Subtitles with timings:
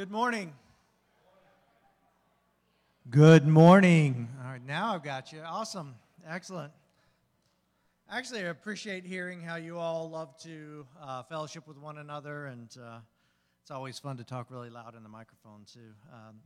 [0.00, 0.54] Good morning.
[3.10, 4.30] Good morning.
[4.42, 5.42] All right, now I've got you.
[5.44, 5.94] Awesome.
[6.26, 6.72] Excellent.
[8.10, 12.74] Actually, I appreciate hearing how you all love to uh, fellowship with one another, and
[12.82, 13.00] uh,
[13.60, 15.92] it's always fun to talk really loud in the microphone, too.
[16.10, 16.36] Um,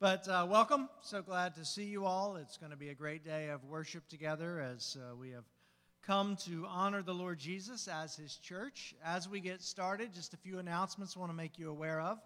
[0.00, 0.88] but uh, welcome.
[1.00, 2.34] So glad to see you all.
[2.34, 5.44] It's going to be a great day of worship together as uh, we have
[6.04, 8.92] come to honor the Lord Jesus as his church.
[9.04, 12.18] As we get started, just a few announcements I want to make you aware of.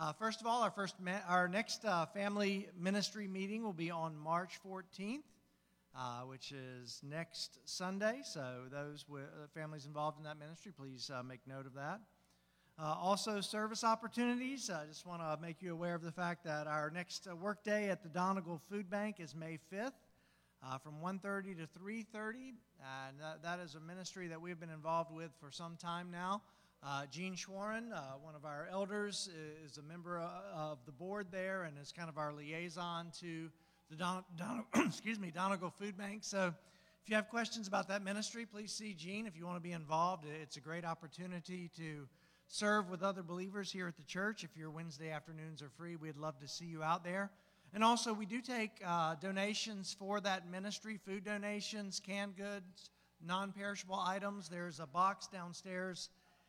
[0.00, 3.90] Uh, first of all, our first ma- our next uh, family ministry meeting will be
[3.90, 5.24] on March 14th,
[5.96, 8.20] uh, which is next Sunday.
[8.22, 11.98] So those w- uh, families involved in that ministry, please uh, make note of that.
[12.78, 14.70] Uh, also, service opportunities.
[14.70, 17.26] I just want to make you aware of the fact that our next
[17.64, 19.90] day at the Donegal Food Bank is May 5th.
[20.80, 25.32] from 1.30 to 3.30 and that, that is a ministry that we've been involved with
[25.40, 26.40] for some time now
[26.82, 29.28] uh, Gene Schwarren, uh, one of our elders,
[29.64, 33.50] is a member uh, of the board there and is kind of our liaison to
[33.90, 36.22] the Don, Don, excuse me, Donegal Food Bank.
[36.22, 36.54] So
[37.02, 39.72] if you have questions about that ministry, please see Gene if you want to be
[39.72, 40.24] involved.
[40.42, 42.06] It's a great opportunity to
[42.46, 44.44] serve with other believers here at the church.
[44.44, 47.30] If your Wednesday afternoons are free, we'd love to see you out there.
[47.74, 52.90] And also, we do take uh, donations for that ministry food donations, canned goods,
[53.22, 54.48] non perishable items.
[54.48, 56.08] There's a box downstairs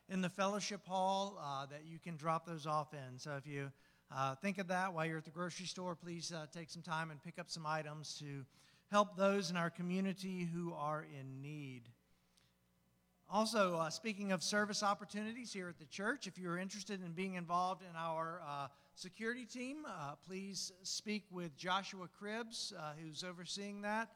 [0.09, 3.19] in the fellowship hall uh, that you can drop those off in.
[3.19, 3.71] So if you
[4.15, 7.11] uh, think of that while you're at the grocery store, please uh, take some time
[7.11, 8.45] and pick up some items to
[8.91, 11.83] help those in our community who are in need.
[13.31, 17.35] Also, uh, speaking of service opportunities here at the church, if you're interested in being
[17.35, 24.09] involved in our uh, security team, uh, please speak with Joshua Cribbs, who's overseeing that.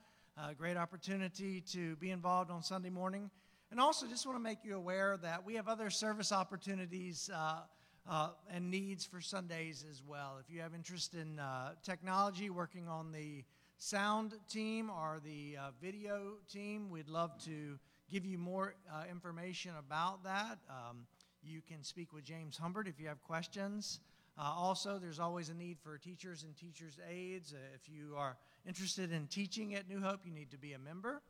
[0.57, 3.29] great opportunity to be involved on Sunday morning
[3.73, 7.61] and also, just want to make you aware that we have other service opportunities uh,
[8.07, 10.37] uh, and needs for Sundays as well.
[10.39, 13.43] If you have interest in uh, technology, working on the
[13.79, 17.79] sound team or the uh, video team, we'd love to
[18.11, 20.59] give you more uh, information about that.
[20.69, 21.07] Um,
[21.41, 24.01] you can speak with James Humbert if you have questions.
[24.37, 27.55] Uh, also, there's always a need for teachers and teachers' aides.
[27.73, 31.23] if you are interested in teaching at New Hope, you need to be a member.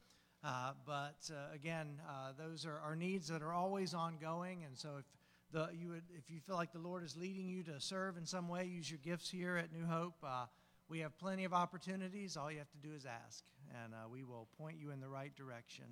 [0.43, 4.63] Uh, but uh, again, uh, those are, are needs that are always ongoing.
[4.65, 5.05] And so if,
[5.53, 8.25] the, you would, if you feel like the Lord is leading you to serve in
[8.25, 10.15] some way, use your gifts here at New Hope.
[10.21, 10.45] Uh,
[10.89, 12.35] we have plenty of opportunities.
[12.35, 13.43] All you have to do is ask,
[13.83, 15.85] and uh, we will point you in the right direction.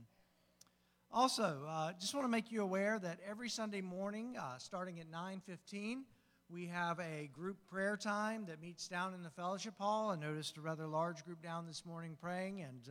[1.14, 1.58] Also,
[2.00, 6.04] just want to make you aware that every Sunday morning, starting at 9:15,
[6.50, 10.12] we have a group prayer time that meets down in the fellowship hall.
[10.12, 12.82] I noticed a rather large group down this morning praying, and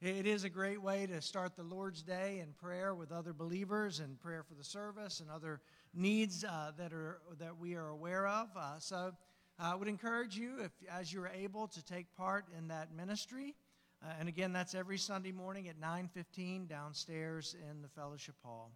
[0.00, 3.98] it is a great way to start the Lord's Day in prayer with other believers
[3.98, 5.60] and prayer for the service and other
[5.92, 8.48] needs uh, that, are, that we are aware of.
[8.56, 9.12] Uh, so
[9.58, 13.56] I would encourage you, if, as you're able, to take part in that ministry.
[14.00, 18.70] Uh, and again, that's every Sunday morning at 9:15 downstairs in the fellowship hall.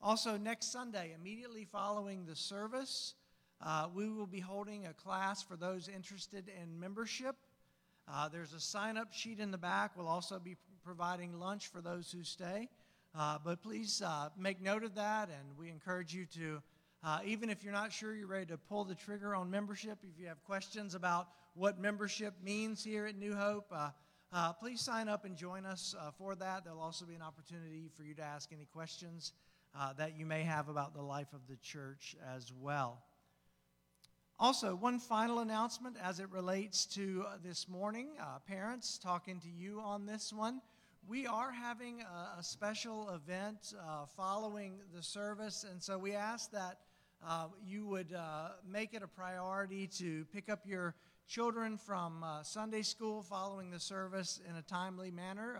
[0.00, 3.14] Also, next Sunday, immediately following the service,
[3.60, 7.36] uh, we will be holding a class for those interested in membership.
[8.12, 9.92] Uh, there's a sign up sheet in the back.
[9.96, 12.68] We'll also be providing lunch for those who stay.
[13.14, 16.60] Uh, but please uh, make note of that, and we encourage you to,
[17.04, 20.20] uh, even if you're not sure you're ready to pull the trigger on membership, if
[20.20, 23.90] you have questions about what membership means here at New Hope, uh,
[24.32, 26.64] uh, please sign up and join us for that.
[26.64, 29.32] There'll also be an opportunity for you to ask any questions
[29.96, 33.02] that you may have about the life of the church as well.
[34.42, 38.06] Also, one final announcement as it relates to uh, this morning.
[38.18, 40.62] Uh, parents, talking to you on this one.
[41.06, 46.50] We are having a, a special event uh, following the service, and so we ask
[46.52, 46.78] that
[47.22, 50.94] uh, you would uh, make it a priority to pick up your
[51.28, 55.58] children from uh, Sunday school following the service in a timely manner.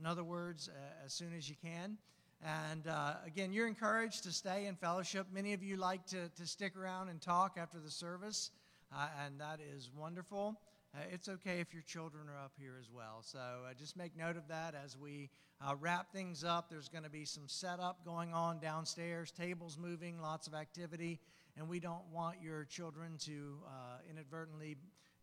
[0.00, 0.68] in other words,
[1.04, 1.96] as soon as you can.
[2.44, 5.26] And uh, again, you're encouraged to stay in fellowship.
[5.32, 8.50] Many of you like to, to stick around and talk after the service,
[8.94, 10.60] uh, and that is wonderful.
[10.94, 13.18] Uh, it's okay if your children are up here as well.
[13.22, 15.30] So uh, just make note of that as we
[15.60, 16.70] uh, wrap things up.
[16.70, 21.20] There's going to be some setup going on downstairs, tables moving, lots of activity,
[21.56, 24.76] and we don't want your children to uh, inadvertently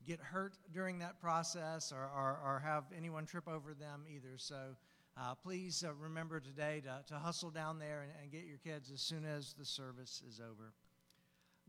[0.06, 4.38] get hurt during that process or, or, or have anyone trip over them either.
[4.38, 4.76] So
[5.16, 8.92] uh, please uh, remember today to, to hustle down there and, and get your kids
[8.92, 10.74] as soon as the service is over.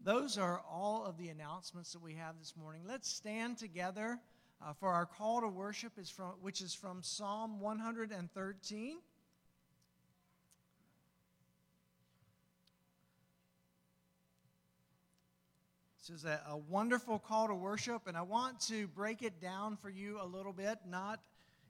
[0.02, 2.82] Those are all of the announcements that we have this morning.
[2.86, 4.18] Let's stand together
[4.64, 8.96] uh, for our call to worship, is from, which is from Psalm 113.
[15.98, 19.78] This is a, a, wonderful call to worship, and I want to break it down
[19.78, 21.20] for you a little bit, not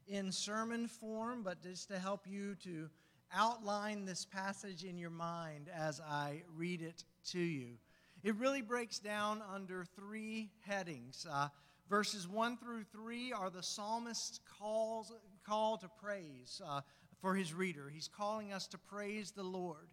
[0.07, 2.89] in sermon form, but just to help you to
[3.33, 7.77] outline this passage in your mind as I read it to you.
[8.23, 11.27] It really breaks down under three headings.
[11.29, 11.49] Uh,
[11.89, 15.11] verses 1 through 3 are the psalmist's calls,
[15.45, 16.81] call to praise uh,
[17.21, 17.89] for his reader.
[17.93, 19.89] He's calling us to praise the Lord.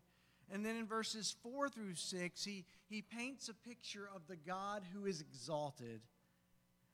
[0.50, 4.82] And then in verses 4 through 6, he, he paints a picture of the God
[4.92, 6.00] who is exalted.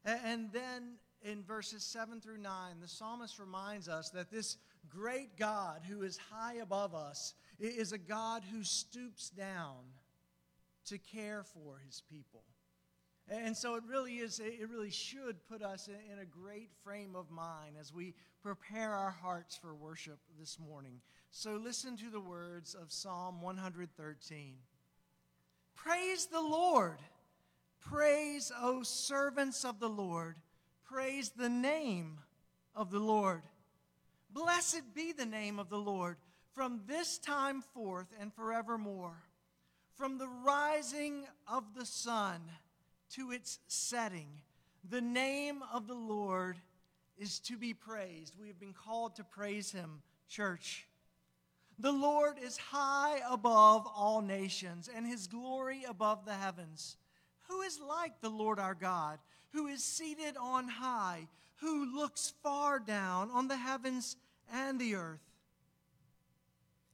[0.05, 4.57] And then in verses 7 through 9, the psalmist reminds us that this
[4.89, 9.77] great God who is high above us is a God who stoops down
[10.87, 12.45] to care for his people.
[13.31, 17.31] And so it really is, it really should put us in a great frame of
[17.31, 21.01] mind as we prepare our hearts for worship this morning.
[21.31, 24.55] So listen to the words of Psalm 113.
[25.75, 26.99] Praise the Lord.
[27.81, 30.37] Praise, O servants of the Lord.
[30.89, 32.19] Praise the name
[32.75, 33.43] of the Lord.
[34.33, 36.17] Blessed be the name of the Lord
[36.55, 39.23] from this time forth and forevermore.
[39.97, 42.41] From the rising of the sun
[43.11, 44.29] to its setting,
[44.89, 46.57] the name of the Lord
[47.19, 48.33] is to be praised.
[48.41, 50.87] We have been called to praise him, church.
[51.79, 56.97] The Lord is high above all nations, and his glory above the heavens.
[57.49, 59.19] Who is like the Lord our God,
[59.53, 64.17] who is seated on high, who looks far down on the heavens
[64.53, 65.21] and the earth?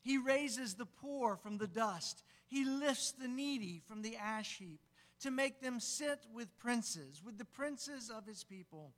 [0.03, 4.81] He raises the poor from the dust, he lifts the needy from the ash heap
[5.21, 8.93] to make them sit with princes, with the princes of his people.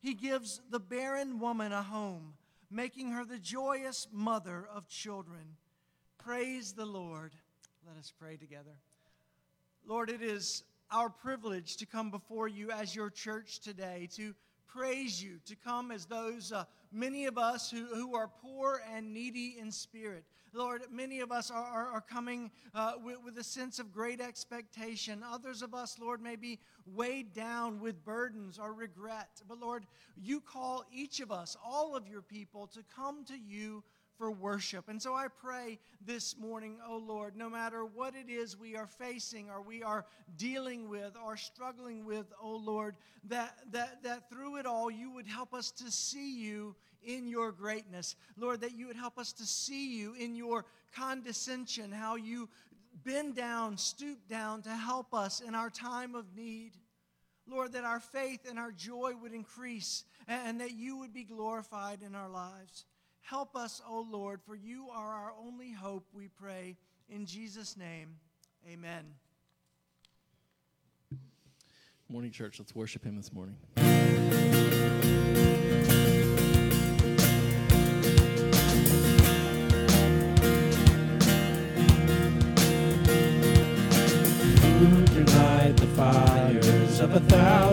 [0.00, 2.34] He gives the barren woman a home
[2.70, 5.56] making her the joyous mother of children.
[6.18, 7.32] Praise the Lord.
[7.86, 8.78] Let us pray together.
[9.86, 14.34] Lord, it is our privilege to come before you as your church today, to
[14.66, 19.12] praise you, to come as those, uh, many of us who, who are poor and
[19.12, 20.24] needy in spirit.
[20.52, 24.20] Lord, many of us are, are, are coming uh, with, with, a sense of great
[24.20, 25.22] expectation.
[25.22, 29.42] Others of us, Lord, may be weighed down with burdens or regret.
[29.46, 29.86] But Lord,
[30.16, 33.82] you call each of us, all of your people, to come to you
[34.16, 34.88] for worship.
[34.88, 38.86] And so I pray this morning, oh Lord, no matter what it is we are
[38.86, 40.04] facing or we are
[40.36, 42.96] dealing with or struggling with, oh Lord,
[43.28, 46.74] that, that, that through it all you would help us to see you
[47.04, 48.16] in your greatness.
[48.36, 50.64] Lord, that you would help us to see you in your
[50.94, 52.48] condescension, how you
[53.04, 56.72] bend down, stoop down to help us in our time of need.
[57.48, 62.02] Lord, that our faith and our joy would increase and that you would be glorified
[62.02, 62.84] in our lives.
[63.26, 66.76] Help us, O oh Lord, for you are our only hope, we pray.
[67.08, 68.14] In Jesus' name,
[68.70, 69.04] amen.
[72.08, 72.60] Morning, church.
[72.60, 73.56] Let's worship him this morning.
[73.74, 73.84] Who
[85.04, 87.65] can light the fires of a thousand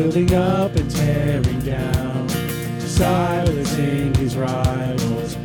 [0.00, 2.26] building up and tearing down,
[2.80, 5.36] silencing his rivals.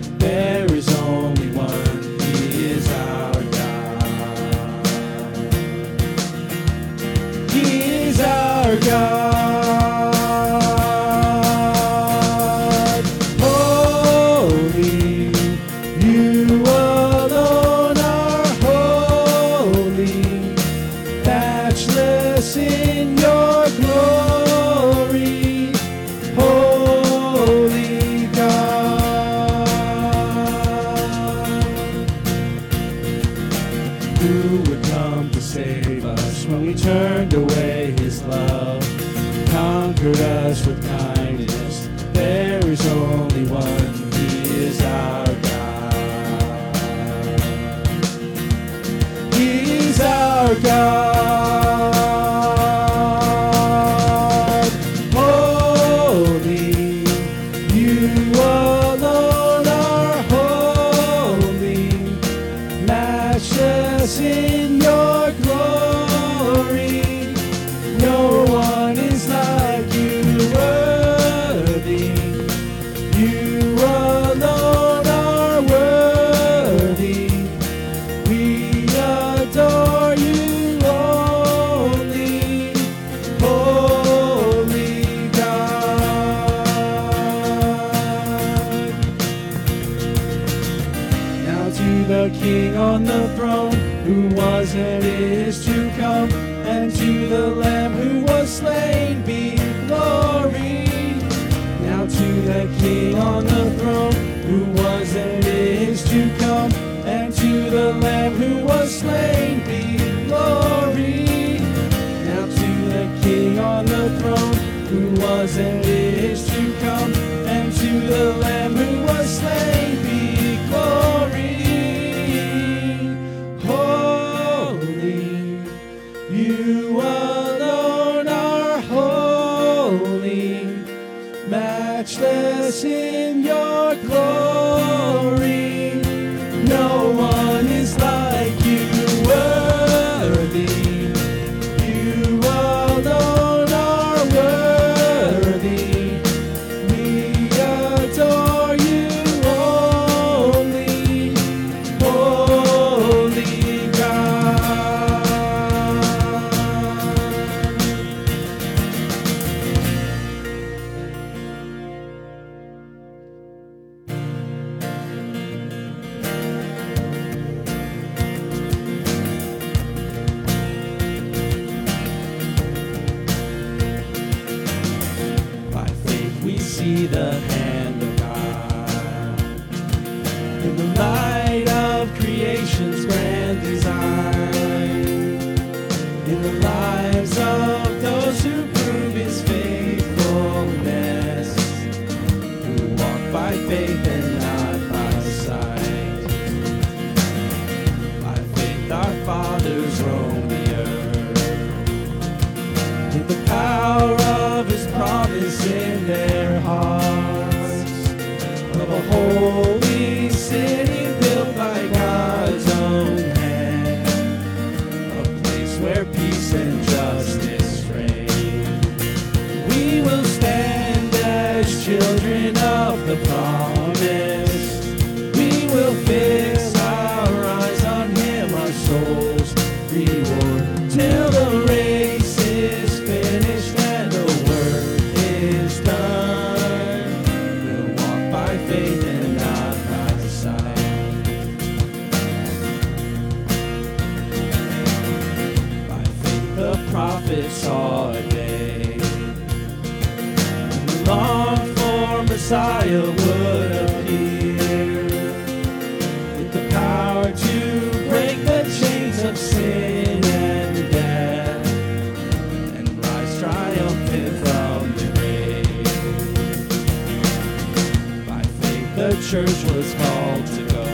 [269.74, 270.86] was called to go.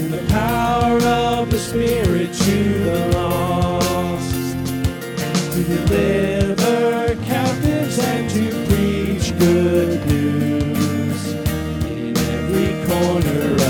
[0.00, 4.56] In the power of the Spirit to the lost,
[5.54, 11.34] to deliver captives and to preach good news
[11.86, 13.61] in every corner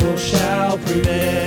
[0.00, 1.39] gospel shall prevail.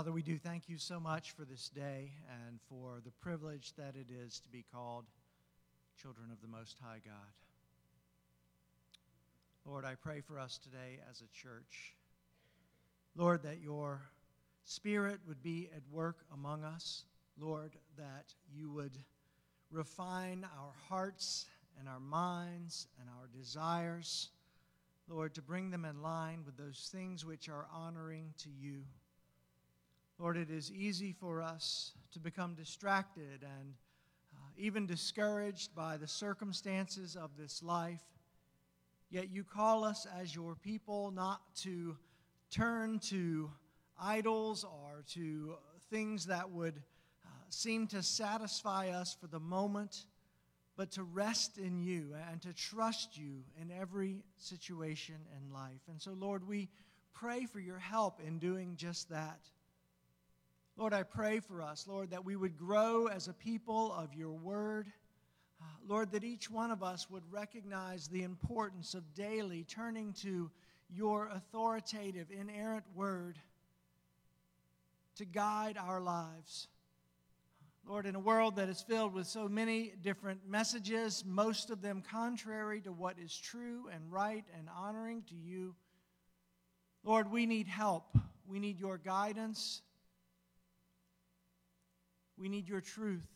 [0.00, 2.12] Father, we do thank you so much for this day
[2.46, 5.04] and for the privilege that it is to be called
[6.00, 7.34] children of the Most High God.
[9.66, 11.92] Lord, I pray for us today as a church.
[13.14, 14.00] Lord, that your
[14.64, 17.04] Spirit would be at work among us.
[17.38, 18.96] Lord, that you would
[19.70, 21.44] refine our hearts
[21.78, 24.30] and our minds and our desires.
[25.10, 28.84] Lord, to bring them in line with those things which are honoring to you.
[30.20, 33.72] Lord, it is easy for us to become distracted and
[34.34, 38.02] uh, even discouraged by the circumstances of this life.
[39.08, 41.96] Yet you call us as your people not to
[42.50, 43.50] turn to
[43.98, 45.54] idols or to
[45.90, 50.04] things that would uh, seem to satisfy us for the moment,
[50.76, 55.80] but to rest in you and to trust you in every situation in life.
[55.88, 56.68] And so, Lord, we
[57.14, 59.40] pray for your help in doing just that.
[60.80, 64.32] Lord, I pray for us, Lord, that we would grow as a people of your
[64.32, 64.90] word.
[65.60, 70.50] Uh, Lord, that each one of us would recognize the importance of daily turning to
[70.88, 73.38] your authoritative, inerrant word
[75.16, 76.68] to guide our lives.
[77.86, 82.02] Lord, in a world that is filled with so many different messages, most of them
[82.10, 85.74] contrary to what is true and right and honoring to you,
[87.04, 88.16] Lord, we need help.
[88.46, 89.82] We need your guidance.
[92.40, 93.28] We need your truth.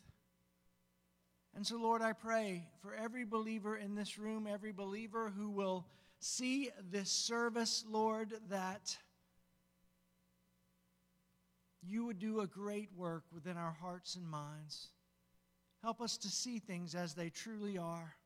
[1.54, 5.86] And so, Lord, I pray for every believer in this room, every believer who will
[6.20, 8.96] see this service, Lord, that
[11.86, 14.88] you would do a great work within our hearts and minds.
[15.82, 18.16] Help us to see things as they truly are.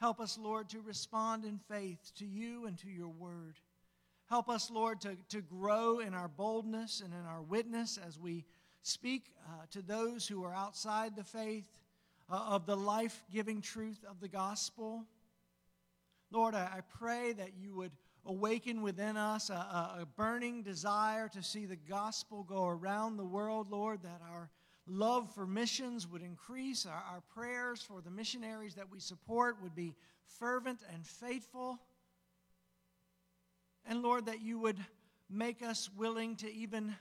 [0.00, 3.60] Help us, Lord, to respond in faith to you and to your word.
[4.28, 8.44] Help us, Lord, to, to grow in our boldness and in our witness as we
[8.82, 11.68] speak uh, to those who are outside the faith
[12.30, 15.04] uh, of the life giving truth of the gospel.
[16.30, 17.92] Lord, I, I pray that you would
[18.26, 23.24] awaken within us a, a, a burning desire to see the gospel go around the
[23.24, 24.50] world, Lord, that our
[24.86, 29.74] love for missions would increase, our, our prayers for the missionaries that we support would
[29.74, 29.94] be
[30.38, 31.78] fervent and faithful.
[33.86, 34.78] And Lord, that you would
[35.28, 36.94] make us willing to even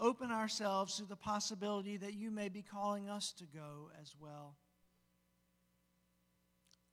[0.00, 4.56] open ourselves to the possibility that you may be calling us to go as well.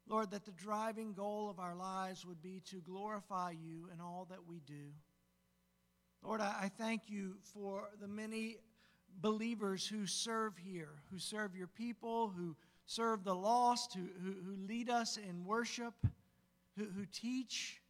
[0.09, 4.27] Lord, that the driving goal of our lives would be to glorify you in all
[4.29, 4.91] that we do.
[6.23, 8.57] Lord, I, thank you for the many
[9.21, 14.67] believers who serve here, who serve your people, who serve the lost, who, who, who
[14.67, 15.93] lead us in worship,
[16.77, 17.81] who, who teach,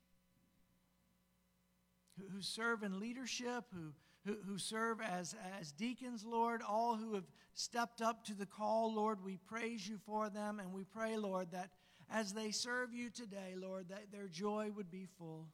[2.17, 3.93] who, who serve in leadership, who,
[4.27, 8.93] who, who serve as, as deacons, Lord, all who have stepped up to the call,
[8.93, 11.69] Lord, we praise you for them, and we pray, Lord, that
[12.11, 15.47] as they serve you today, Lord, that their joy would be full.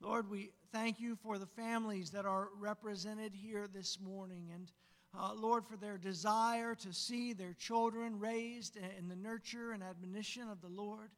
[0.00, 4.50] Lord, we thank you for the families that are represented here this morning.
[4.54, 4.70] And
[5.18, 10.48] uh, Lord, for their desire to see their children raised in the nurture and admonition
[10.48, 11.10] of the Lord.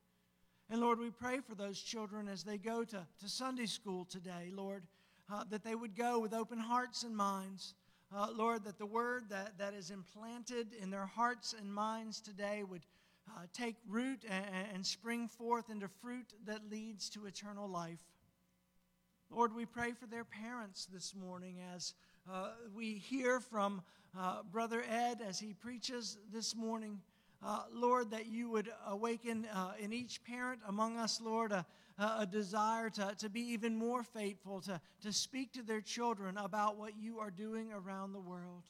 [0.70, 4.50] And Lord, we pray for those children as they go to, to Sunday school today,
[4.54, 4.84] Lord,
[5.32, 7.74] uh, that they would go with open hearts and minds.
[8.14, 12.64] Uh, Lord, that the word that, that is implanted in their hearts and minds today
[12.68, 12.84] would
[13.28, 18.00] uh, take root and, and spring forth into fruit that leads to eternal life.
[19.30, 21.94] Lord, we pray for their parents this morning as
[22.30, 23.82] uh, we hear from
[24.18, 27.00] uh, Brother Ed as he preaches this morning.
[27.42, 31.64] Uh, Lord, that you would awaken uh, in each parent among us, Lord, a,
[32.00, 36.78] a desire to, to be even more faithful, to, to speak to their children about
[36.78, 38.62] what you are doing around the world.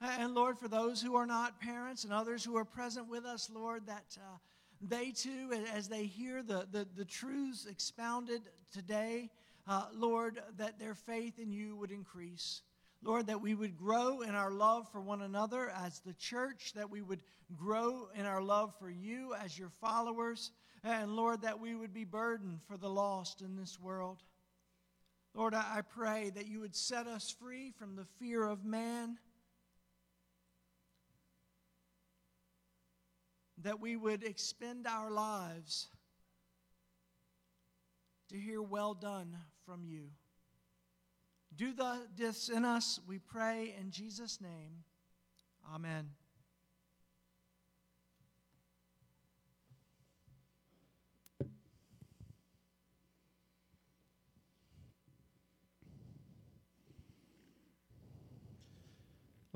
[0.00, 3.50] And Lord, for those who are not parents and others who are present with us,
[3.52, 4.38] Lord, that uh,
[4.80, 8.40] they too, as they hear the, the, the truths expounded
[8.72, 9.28] today,
[9.68, 12.62] uh, Lord, that their faith in you would increase.
[13.02, 16.90] Lord, that we would grow in our love for one another as the church, that
[16.90, 17.20] we would
[17.56, 20.50] grow in our love for you as your followers,
[20.82, 24.22] and Lord, that we would be burdened for the lost in this world.
[25.34, 29.18] Lord, I pray that you would set us free from the fear of man
[33.62, 35.88] that we would expend our lives
[38.30, 40.04] to hear well done from you.
[41.56, 41.72] Do
[42.16, 44.84] this in us, we pray in Jesus' name.
[45.74, 46.10] Amen.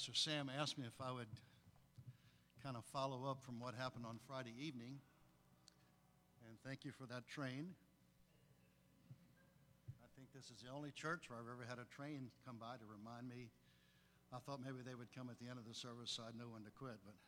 [0.00, 1.28] Pastor Sam asked me if I would
[2.64, 4.96] kind of follow up from what happened on Friday evening.
[6.48, 7.76] And thank you for that train.
[10.00, 12.80] I think this is the only church where I've ever had a train come by
[12.80, 13.52] to remind me.
[14.32, 16.48] I thought maybe they would come at the end of the service so I'd know
[16.48, 17.20] when to quit, but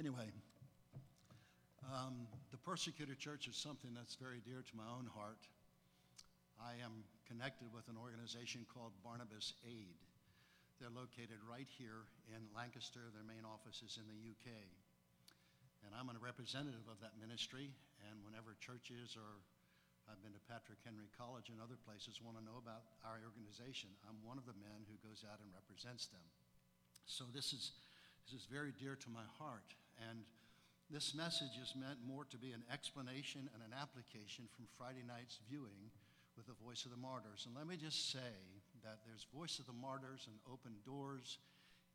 [0.00, 0.32] anyway,
[1.92, 5.44] um, the persecuted church is something that's very dear to my own heart.
[6.56, 10.00] I am connected with an organization called Barnabas Aid.
[10.80, 13.12] They're located right here in Lancaster.
[13.12, 14.48] Their main office is in the UK.
[15.84, 17.68] And I'm a representative of that ministry.
[18.08, 19.44] And whenever churches or
[20.08, 23.92] I've been to Patrick Henry College and other places want to know about our organization,
[24.08, 26.24] I'm one of the men who goes out and represents them.
[27.04, 27.76] So this is,
[28.24, 29.76] this is very dear to my heart.
[30.00, 30.24] And
[30.88, 35.36] this message is meant more to be an explanation and an application from Friday night's
[35.44, 35.92] viewing
[36.38, 37.50] with the Voice of the Martyrs.
[37.50, 38.30] And let me just say
[38.86, 41.42] that there's Voice of the Martyrs and Open Doors,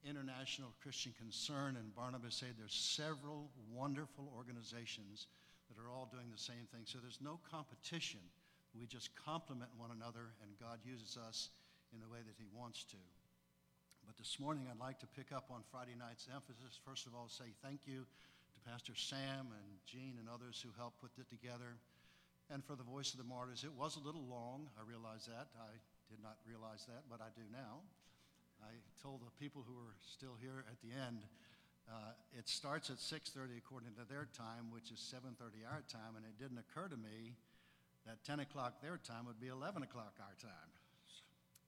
[0.04, 2.60] International Christian Concern, and Barnabas Aid.
[2.60, 5.32] There's several wonderful organizations
[5.72, 6.84] that are all doing the same thing.
[6.84, 8.20] So there's no competition.
[8.76, 11.48] We just complement one another, and God uses us
[11.96, 13.00] in the way that He wants to.
[14.04, 16.76] But this morning, I'd like to pick up on Friday night's emphasis.
[16.84, 21.00] First of all, say thank you to Pastor Sam and Gene and others who helped
[21.00, 21.80] put it together.
[22.54, 24.70] And for the Voice of the Martyrs, it was a little long.
[24.78, 25.50] I realize that.
[25.58, 25.74] I
[26.06, 27.82] did not realize that, but I do now.
[28.62, 31.26] I told the people who were still here at the end,
[31.90, 36.22] uh, it starts at 6.30 according to their time, which is 7.30 our time, and
[36.30, 37.34] it didn't occur to me
[38.06, 40.72] that 10 o'clock their time would be 11 o'clock our time.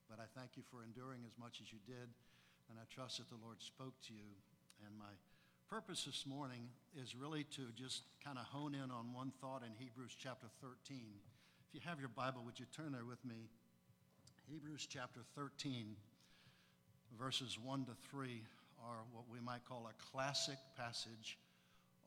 [0.06, 2.14] But I thank you for enduring as much as you did,
[2.70, 4.38] and I trust that the Lord spoke to you.
[4.86, 5.18] And my
[5.76, 6.70] purpose this morning
[7.04, 10.72] is really to just kind of hone in on one thought in Hebrews chapter 13.
[11.68, 13.50] If you have your Bible, would you turn there with me?
[14.50, 15.98] Hebrews chapter 13,
[17.20, 18.42] verses 1 to 3
[18.88, 21.38] are what we might call a classic passage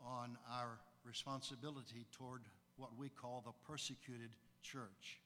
[0.03, 2.41] on our responsibility toward
[2.79, 4.31] what we call the persecuted
[4.63, 5.21] church.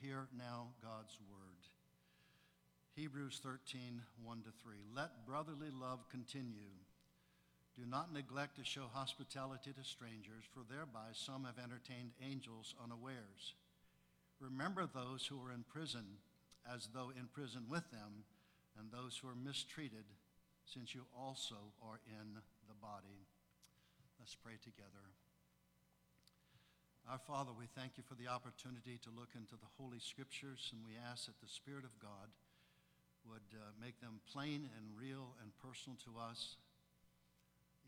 [0.00, 1.43] Hear now God's word.
[2.94, 4.76] Hebrews 13, 1 to 3.
[4.94, 6.70] Let brotherly love continue.
[7.74, 13.58] Do not neglect to show hospitality to strangers, for thereby some have entertained angels unawares.
[14.38, 16.06] Remember those who are in prison,
[16.62, 18.22] as though in prison with them,
[18.78, 20.06] and those who are mistreated,
[20.62, 22.38] since you also are in
[22.70, 23.26] the body.
[24.22, 25.02] Let's pray together.
[27.10, 30.86] Our Father, we thank you for the opportunity to look into the Holy Scriptures, and
[30.86, 32.30] we ask that the Spirit of God
[33.28, 36.56] would uh, make them plain and real and personal to us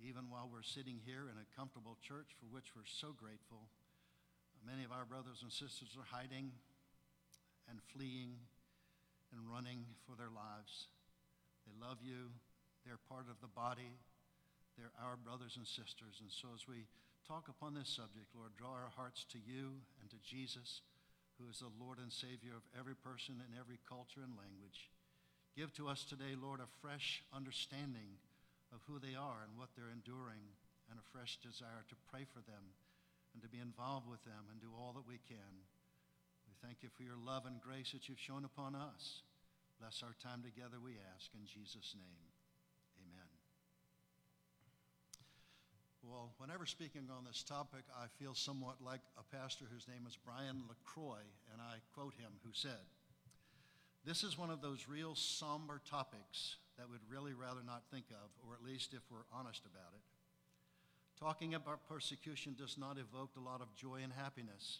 [0.02, 3.64] even while we're sitting here in a comfortable church for which we're so grateful.
[4.60, 6.52] Many of our brothers and sisters are hiding
[7.70, 8.36] and fleeing
[9.32, 10.92] and running for their lives.
[11.64, 12.34] They love you.
[12.84, 13.96] They're part of the body.
[14.76, 16.20] They're our brothers and sisters.
[16.20, 16.84] And so as we
[17.24, 20.84] talk upon this subject, Lord, draw our hearts to you and to Jesus,
[21.40, 24.92] who is the Lord and Savior of every person in every culture and language.
[25.56, 28.20] Give to us today, Lord, a fresh understanding
[28.76, 30.44] of who they are and what they're enduring,
[30.92, 32.60] and a fresh desire to pray for them
[33.32, 35.52] and to be involved with them and do all that we can.
[36.44, 39.24] We thank you for your love and grace that you've shown upon us.
[39.80, 42.28] Bless our time together, we ask, in Jesus' name.
[43.00, 43.32] Amen.
[46.04, 50.16] Well, whenever speaking on this topic, I feel somewhat like a pastor whose name is
[50.20, 52.84] Brian LaCroix, and I quote him, who said,
[54.06, 58.30] This is one of those real somber topics that we'd really rather not think of,
[58.46, 60.04] or at least if we're honest about it.
[61.18, 64.78] Talking about persecution does not evoke a lot of joy and happiness,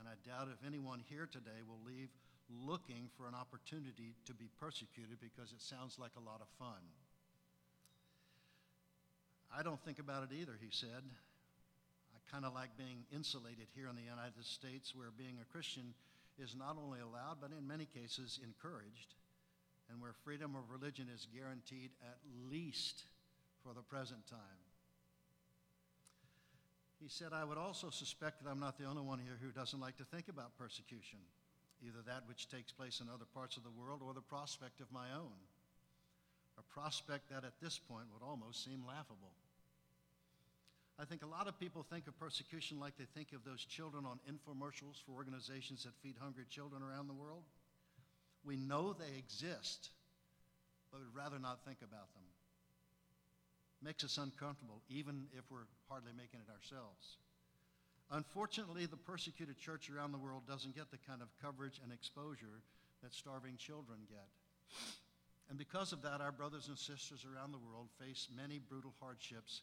[0.00, 2.08] and I doubt if anyone here today will leave
[2.48, 6.80] looking for an opportunity to be persecuted because it sounds like a lot of fun.
[9.52, 11.04] I don't think about it either, he said.
[11.04, 15.92] I kind of like being insulated here in the United States where being a Christian
[16.38, 19.14] is not only allowed, but in many cases encouraged
[19.90, 22.18] and where freedom of religion is guaranteed at
[22.50, 23.04] least
[23.62, 24.62] for the present time.
[27.00, 29.80] He said, I would also suspect that I'm not the only one here who doesn't
[29.80, 31.20] like to think about persecution,
[31.80, 34.90] either that which takes place in other parts of the world or the prospect of
[34.92, 35.38] my own,
[36.58, 39.32] a prospect that at this point would almost seem laughable.
[41.00, 44.04] I think a lot of people think of persecution like they think of those children
[44.04, 47.44] on infomercials for organizations that feed hungry children around the world.
[48.44, 49.90] We know they exist,
[50.90, 52.26] but we'd rather not think about them.
[53.80, 57.18] Makes us uncomfortable, even if we're hardly making it ourselves.
[58.10, 62.58] Unfortunately, the persecuted church around the world doesn't get the kind of coverage and exposure
[63.04, 64.26] that starving children get.
[65.48, 69.62] And because of that, our brothers and sisters around the world face many brutal hardships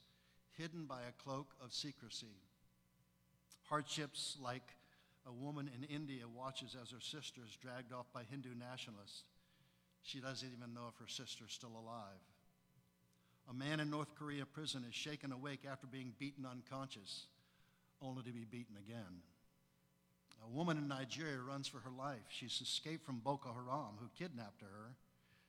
[0.58, 2.42] hidden by a cloak of secrecy.
[3.64, 4.76] Hardships like
[5.28, 9.24] a woman in India watches as her sister is dragged off by Hindu nationalists.
[10.04, 12.22] She doesn't even know if her sister is still alive.
[13.50, 17.26] A man in North Korea prison is shaken awake after being beaten unconscious,
[18.02, 19.22] only to be beaten again.
[20.44, 22.26] A woman in Nigeria runs for her life.
[22.30, 24.96] She's escaped from Boko Haram, who kidnapped her.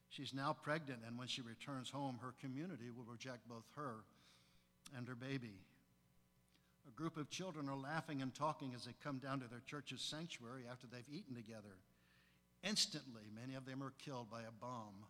[0.09, 4.05] She's now pregnant, and when she returns home, her community will reject both her
[4.96, 5.55] and her baby.
[6.87, 10.01] A group of children are laughing and talking as they come down to their church's
[10.01, 11.77] sanctuary after they've eaten together.
[12.62, 15.07] Instantly, many of them are killed by a bomb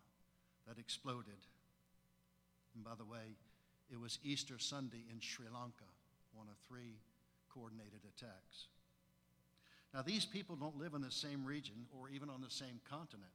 [0.67, 1.41] that exploded.
[2.75, 3.37] And by the way,
[3.91, 5.89] it was Easter Sunday in Sri Lanka,
[6.35, 6.99] one of three
[7.49, 8.67] coordinated attacks.
[9.95, 13.31] Now, these people don't live in the same region or even on the same continent,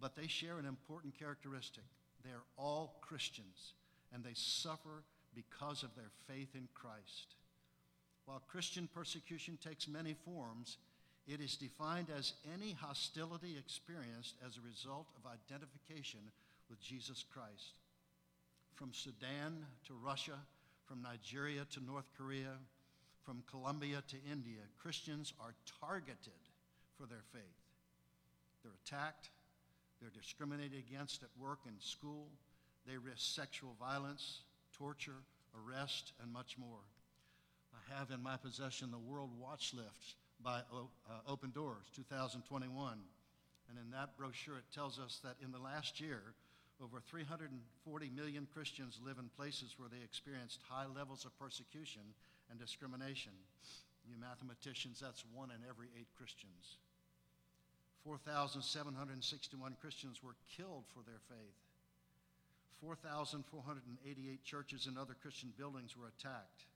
[0.00, 1.84] but they share an important characteristic.
[2.24, 3.74] They are all Christians,
[4.12, 7.34] and they suffer because of their faith in Christ.
[8.24, 10.76] While Christian persecution takes many forms,
[11.26, 16.20] it is defined as any hostility experienced as a result of identification
[16.70, 17.76] with Jesus Christ.
[18.74, 20.38] From Sudan to Russia,
[20.86, 22.56] from Nigeria to North Korea,
[23.24, 26.40] from Colombia to India, Christians are targeted
[26.96, 27.42] for their faith.
[28.62, 29.28] They're attacked,
[30.00, 32.28] they're discriminated against at work and school,
[32.86, 34.40] they risk sexual violence,
[34.78, 35.20] torture,
[35.56, 36.86] arrest, and much more.
[37.74, 40.86] I have in my possession the World Watch List by uh,
[41.26, 42.98] Open Doors 2021.
[43.68, 46.22] And in that brochure, it tells us that in the last year,
[46.82, 52.02] over 340 million Christians live in places where they experienced high levels of persecution
[52.50, 53.32] and discrimination.
[54.08, 56.78] You mathematicians, that's one in every eight Christians.
[58.04, 61.67] 4,761 Christians were killed for their faith.
[62.80, 66.66] 4,488 churches and other Christian buildings were attacked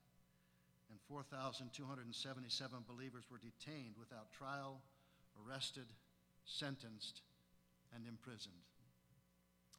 [0.93, 4.77] and 4,277 believers were detained without trial,
[5.41, 5.89] arrested,
[6.45, 7.25] sentenced,
[7.95, 8.61] and imprisoned.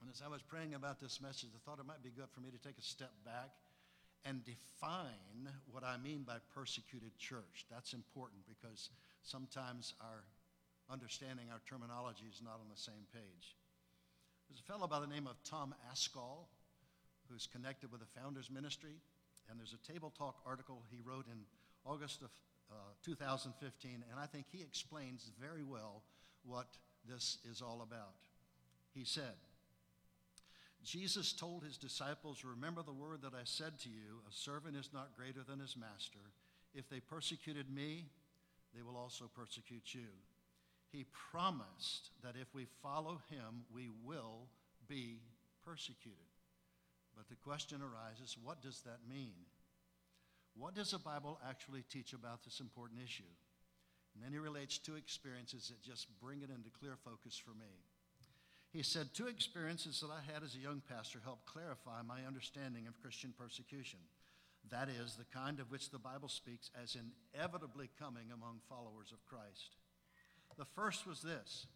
[0.02, 2.40] And as I was praying about this message, I thought it might be good for
[2.40, 3.54] me to take a step back
[4.26, 7.62] and define what I mean by persecuted church.
[7.70, 8.90] That's important because
[9.22, 10.26] sometimes our
[10.90, 13.54] understanding, our terminology is not on the same page.
[14.48, 16.46] There's a fellow by the name of Tom Ascol
[17.30, 18.96] who's connected with the Founders Ministry,
[19.48, 21.38] and there's a Table Talk article he wrote in
[21.84, 22.30] August of
[22.70, 22.74] uh,
[23.04, 26.02] 2015, and I think he explains very well
[26.44, 26.68] what
[27.08, 28.14] this is all about.
[28.94, 29.34] He said,
[30.84, 34.90] Jesus told his disciples, Remember the word that I said to you, a servant is
[34.92, 36.20] not greater than his master.
[36.74, 38.06] If they persecuted me,
[38.74, 40.08] they will also persecute you.
[40.94, 44.46] He promised that if we follow him, we will
[44.86, 45.18] be
[45.66, 46.30] persecuted.
[47.16, 49.34] But the question arises what does that mean?
[50.56, 53.34] What does the Bible actually teach about this important issue?
[54.14, 57.74] And then he relates two experiences that just bring it into clear focus for me.
[58.70, 62.86] He said, Two experiences that I had as a young pastor helped clarify my understanding
[62.86, 63.98] of Christian persecution.
[64.70, 66.96] That is, the kind of which the Bible speaks as
[67.34, 69.74] inevitably coming among followers of Christ.
[70.56, 71.66] The first was this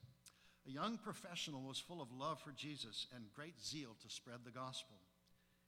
[0.66, 4.50] a young professional was full of love for Jesus and great zeal to spread the
[4.50, 4.96] gospel.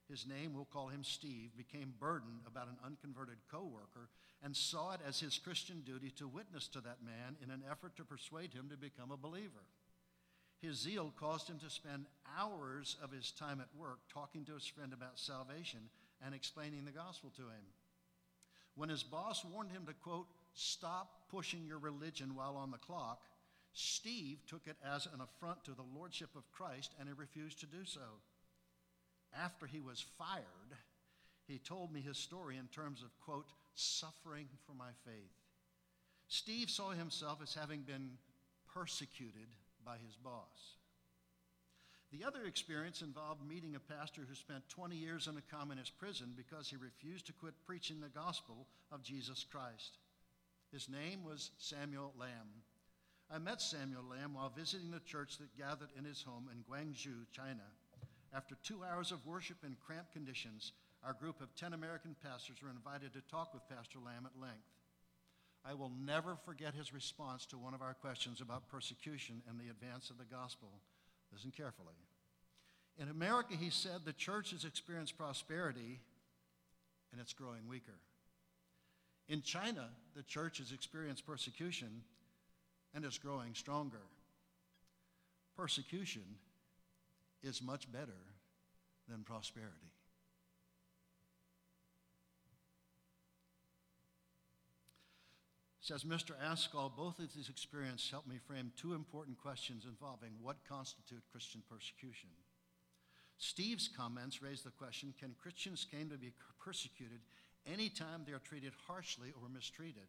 [0.07, 4.09] His name, we'll call him Steve, became burdened about an unconverted coworker
[4.43, 7.95] and saw it as his Christian duty to witness to that man in an effort
[7.95, 9.65] to persuade him to become a believer.
[10.61, 12.05] His zeal caused him to spend
[12.37, 15.79] hours of his time at work talking to his friend about salvation
[16.23, 17.65] and explaining the gospel to him.
[18.75, 23.21] When his boss warned him to, quote, stop pushing your religion while on the clock,
[23.73, 27.65] Steve took it as an affront to the lordship of Christ and he refused to
[27.65, 28.19] do so.
[29.33, 30.75] After he was fired,
[31.47, 35.31] he told me his story in terms of, quote, suffering for my faith.
[36.27, 38.11] Steve saw himself as having been
[38.73, 39.47] persecuted
[39.85, 40.75] by his boss.
[42.11, 46.33] The other experience involved meeting a pastor who spent 20 years in a communist prison
[46.35, 49.97] because he refused to quit preaching the gospel of Jesus Christ.
[50.71, 52.47] His name was Samuel Lamb.
[53.29, 57.25] I met Samuel Lamb while visiting the church that gathered in his home in Guangzhou,
[57.31, 57.63] China.
[58.33, 60.71] After two hours of worship in cramped conditions,
[61.03, 64.67] our group of 10 American pastors were invited to talk with Pastor Lamb at length.
[65.65, 69.69] I will never forget his response to one of our questions about persecution and the
[69.69, 70.69] advance of the gospel.
[71.31, 71.95] Listen carefully.
[72.97, 75.99] In America, he said, the church has experienced prosperity
[77.11, 77.99] and it's growing weaker.
[79.29, 82.03] In China, the church has experienced persecution
[82.93, 84.01] and is growing stronger.
[85.55, 86.23] Persecution
[87.43, 88.17] is much better
[89.07, 89.91] than prosperity.
[95.81, 96.33] Says Mr.
[96.45, 101.63] Ascol, both of these experiences helped me frame two important questions involving what constitute Christian
[101.69, 102.29] persecution.
[103.39, 107.19] Steve's comments raise the question can Christians claim to be persecuted
[107.65, 110.07] anytime they are treated harshly or mistreated?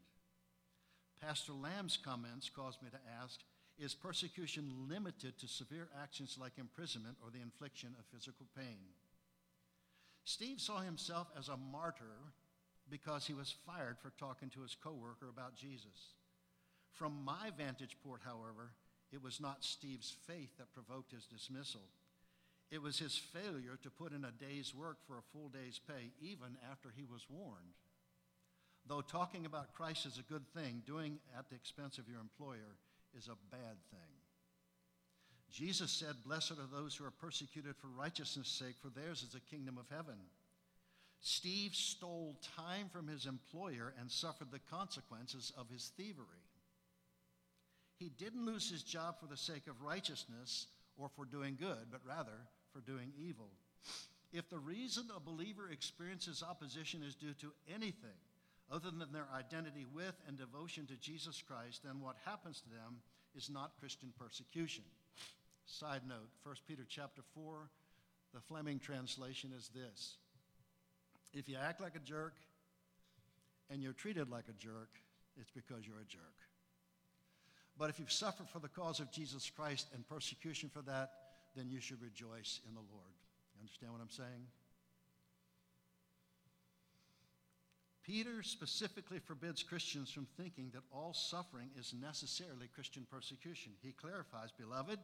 [1.20, 3.40] Pastor Lamb's comments caused me to ask
[3.78, 8.78] is persecution limited to severe actions like imprisonment or the infliction of physical pain?
[10.24, 12.32] Steve saw himself as a martyr
[12.90, 16.14] because he was fired for talking to his coworker about Jesus.
[16.92, 18.72] From my vantage point, however,
[19.12, 21.82] it was not Steve's faith that provoked his dismissal.
[22.72, 26.10] It was his failure to put in a day's work for a full day's pay,
[26.22, 27.76] even after he was warned.
[28.88, 32.78] Though talking about Christ is a good thing, doing at the expense of your employer
[33.14, 34.12] is a bad thing.
[35.52, 39.40] Jesus said, Blessed are those who are persecuted for righteousness' sake, for theirs is the
[39.54, 40.16] kingdom of heaven.
[41.20, 46.24] Steve stole time from his employer and suffered the consequences of his thievery.
[47.98, 52.00] He didn't lose his job for the sake of righteousness or for doing good, but
[52.06, 52.32] rather
[52.72, 53.48] for doing evil.
[54.32, 58.16] If the reason a believer experiences opposition is due to anything
[58.72, 62.96] other than their identity with and devotion to Jesus Christ, then what happens to them
[63.36, 64.84] is not Christian persecution.
[65.66, 67.68] Side note, 1 Peter chapter 4,
[68.34, 70.16] the Fleming translation is this.
[71.34, 72.34] If you act like a jerk
[73.70, 74.90] and you're treated like a jerk,
[75.38, 76.22] it's because you're a jerk.
[77.78, 81.10] But if you've suffered for the cause of Jesus Christ and persecution for that,
[81.56, 83.14] then you should rejoice in the Lord.
[83.54, 84.46] You understand what I'm saying?
[88.02, 93.72] Peter specifically forbids Christians from thinking that all suffering is necessarily Christian persecution.
[93.80, 94.98] He clarifies, Beloved,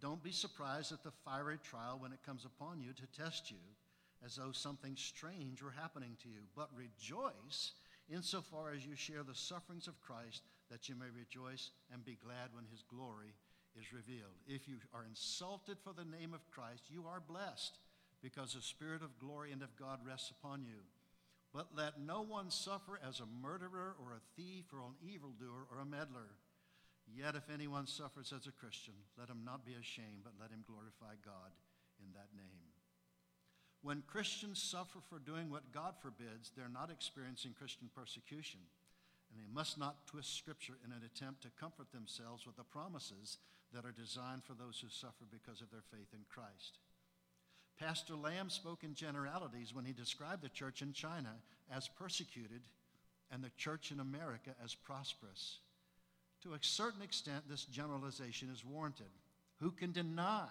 [0.00, 3.58] don't be surprised at the fiery trial when it comes upon you to test you
[4.24, 6.40] as though something strange were happening to you.
[6.56, 7.72] But rejoice
[8.12, 12.54] insofar as you share the sufferings of Christ, that you may rejoice and be glad
[12.54, 13.34] when his glory
[13.78, 14.34] is revealed.
[14.46, 17.78] If you are insulted for the name of Christ, you are blessed,
[18.22, 20.82] because the Spirit of glory and of God rests upon you.
[21.54, 25.80] But let no one suffer as a murderer or a thief or an evildoer or
[25.80, 26.36] a meddler.
[27.08, 30.64] Yet if anyone suffers as a Christian, let him not be ashamed, but let him
[30.66, 31.56] glorify God
[32.04, 32.68] in that name.
[33.80, 38.60] When Christians suffer for doing what God forbids, they're not experiencing Christian persecution.
[39.30, 43.38] And they must not twist Scripture in an attempt to comfort themselves with the promises
[43.74, 46.78] that are designed for those who suffer because of their faith in Christ.
[47.78, 51.30] Pastor Lamb spoke in generalities when he described the church in China
[51.70, 52.62] as persecuted
[53.30, 55.58] and the church in America as prosperous.
[56.42, 59.10] To a certain extent, this generalization is warranted.
[59.60, 60.46] Who can deny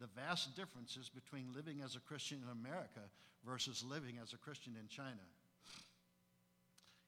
[0.00, 3.00] the vast differences between living as a Christian in America
[3.46, 5.24] versus living as a Christian in China?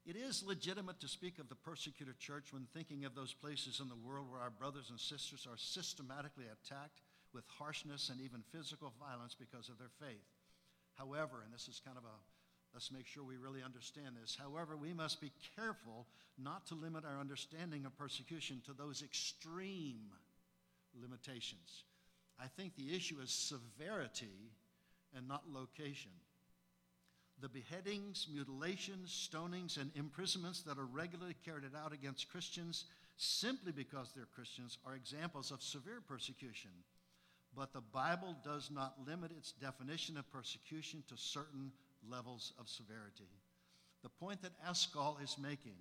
[0.06, 3.88] It is legitimate to speak of the persecuted church when thinking of those places in
[3.88, 7.02] the world where our brothers and sisters are systematically attacked
[7.34, 10.26] with harshness and even physical violence because of their faith.
[10.94, 12.16] However, and this is kind of a
[12.72, 14.36] let's make sure we really understand this.
[14.40, 16.06] However, we must be careful
[16.38, 20.12] not to limit our understanding of persecution to those extreme
[21.00, 21.84] limitations.
[22.38, 24.52] I think the issue is severity
[25.14, 26.12] and not location.
[27.40, 32.84] The beheadings, mutilations, stonings, and imprisonments that are regularly carried out against Christians
[33.16, 36.70] simply because they're Christians are examples of severe persecution.
[37.56, 41.72] But the Bible does not limit its definition of persecution to certain
[42.08, 43.28] levels of severity.
[44.02, 45.76] The point that Ascol is making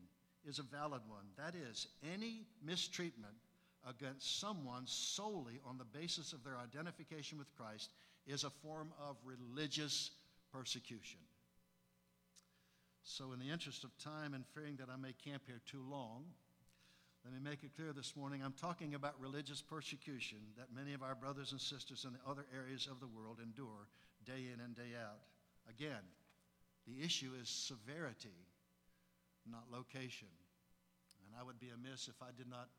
[0.47, 1.25] is a valid one.
[1.37, 3.35] That is, any mistreatment
[3.87, 7.91] against someone solely on the basis of their identification with Christ
[8.27, 10.11] is a form of religious
[10.51, 11.19] persecution.
[13.09, 16.29] So, in the interest of time and fearing that I may camp here too long,
[17.25, 21.01] let me make it clear this morning I'm talking about religious persecution that many of
[21.01, 23.89] our brothers and sisters in the other areas of the world endure
[24.29, 25.25] day in and day out.
[25.67, 26.05] Again,
[26.85, 28.45] the issue is severity,
[29.49, 30.29] not location.
[31.25, 32.69] And I would be amiss if I did not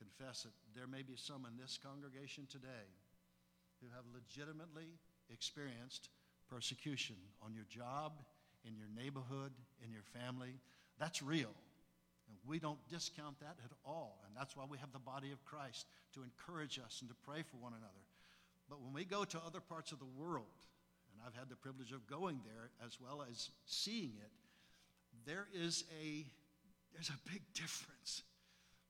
[0.00, 0.56] confess it.
[0.74, 2.88] There may be some in this congregation today
[3.84, 4.96] who have legitimately
[5.28, 6.08] experienced
[6.48, 8.16] persecution on your job,
[8.66, 9.52] in your neighborhood,
[9.84, 10.60] in your family.
[10.98, 11.52] That's real.
[12.28, 14.22] And we don't discount that at all.
[14.26, 17.42] And that's why we have the body of Christ to encourage us and to pray
[17.42, 18.04] for one another.
[18.68, 20.46] But when we go to other parts of the world,
[21.12, 24.32] and I've had the privilege of going there as well as seeing it,
[25.26, 26.24] there is a
[26.92, 28.22] there's a big difference.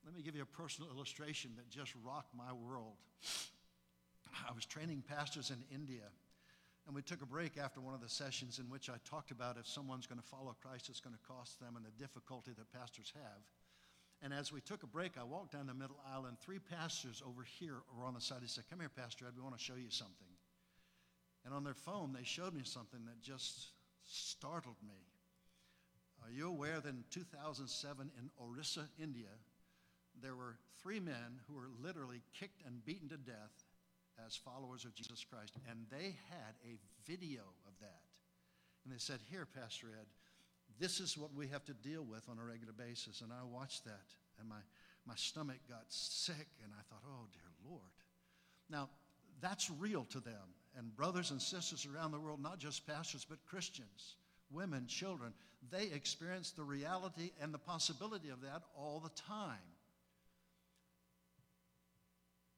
[0.05, 2.95] Let me give you a personal illustration that just rocked my world.
[4.49, 6.03] I was training pastors in India,
[6.85, 9.57] and we took a break after one of the sessions in which I talked about
[9.57, 12.73] if someone's going to follow Christ, it's going to cost them and the difficulty that
[12.73, 13.43] pastors have.
[14.21, 17.21] And as we took a break, I walked down the middle aisle, and three pastors
[17.27, 18.39] over here were on the side.
[18.41, 20.27] He said, Come here, Pastor Ed, we want to show you something.
[21.45, 23.67] And on their phone, they showed me something that just
[24.07, 24.95] startled me.
[26.23, 29.27] Are you aware that in 2007 in Orissa, India,
[30.21, 33.65] there were three men who were literally kicked and beaten to death
[34.25, 35.55] as followers of Jesus Christ?
[35.69, 38.01] And they had a video of that.
[38.83, 40.07] And they said, Here, Pastor Ed,
[40.79, 43.21] this is what we have to deal with on a regular basis.
[43.21, 44.07] And I watched that,
[44.39, 44.61] and my,
[45.05, 47.81] my stomach got sick, and I thought, Oh, dear Lord.
[48.69, 48.89] Now,
[49.41, 53.37] that's real to them and brothers and sisters around the world, not just pastors, but
[53.45, 54.15] Christians,
[54.51, 55.33] women, children,
[55.71, 59.57] they experience the reality and the possibility of that all the time.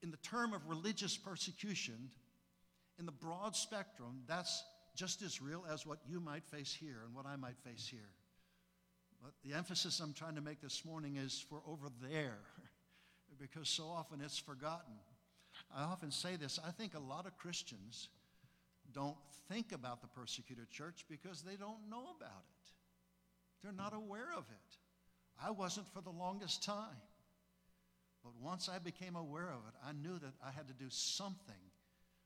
[0.05, 2.11] In the term of religious persecution,
[2.99, 4.63] in the broad spectrum, that's
[4.95, 8.11] just as real as what you might face here and what I might face here.
[9.19, 12.37] But the emphasis I'm trying to make this morning is for over there,
[13.39, 14.93] because so often it's forgotten.
[15.75, 18.09] I often say this I think a lot of Christians
[18.93, 19.17] don't
[19.49, 22.69] think about the persecuted church because they don't know about it.
[23.63, 24.77] They're not aware of it.
[25.43, 27.01] I wasn't for the longest time.
[28.25, 31.53] But once I became aware of it, I knew that I had to do something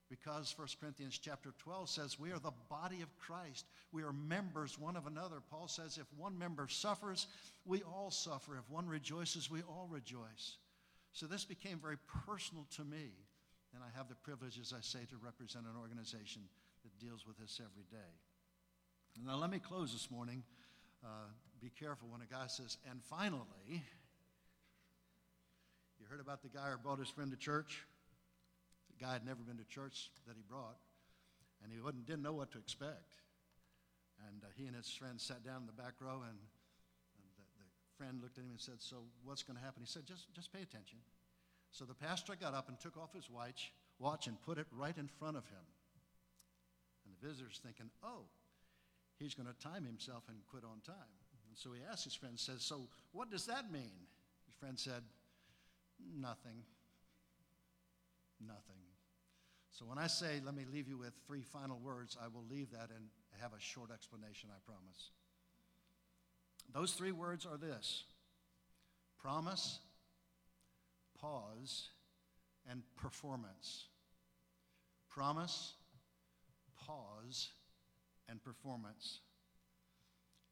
[0.09, 3.65] because 1 Corinthians chapter 12 says we are the body of Christ.
[3.91, 5.41] We are members one of another.
[5.51, 7.27] Paul says if one member suffers,
[7.65, 8.57] we all suffer.
[8.57, 10.55] If one rejoices, we all rejoice.
[11.11, 13.11] So this became very personal to me.
[13.75, 16.43] And I have the privilege, as I say, to represent an organization
[16.83, 18.13] that deals with this every day.
[19.25, 20.43] Now, let me close this morning.
[21.03, 21.27] Uh,
[21.61, 23.83] be careful when a guy says, and finally,
[26.09, 27.85] heard about the guy who brought his friend to church?
[28.89, 30.81] The guy had never been to church that he brought,
[31.63, 33.13] and he didn't know what to expect.
[34.27, 37.45] And uh, he and his friend sat down in the back row, and, and the,
[37.61, 39.85] the friend looked at him and said, So, what's going to happen?
[39.85, 40.97] He said, just, just pay attention.
[41.71, 44.97] So the pastor got up and took off his watch, watch and put it right
[44.97, 45.65] in front of him.
[47.05, 48.25] And the visitor's thinking, oh,
[49.19, 51.13] he's going to time himself and quit on time.
[51.47, 54.09] And so he asked his friend, says, so what does that mean?
[54.47, 55.03] His friend said,
[56.19, 56.63] nothing.
[58.39, 58.79] Nothing.
[59.71, 62.71] So when I say, let me leave you with three final words, I will leave
[62.71, 63.05] that and
[63.39, 65.11] have a short explanation, I promise.
[66.73, 68.03] Those three words are this
[69.21, 69.79] promise,
[71.19, 71.89] pause,
[72.69, 73.85] and performance.
[75.09, 75.73] Promise,
[76.85, 77.49] pause,
[78.29, 79.19] and performance.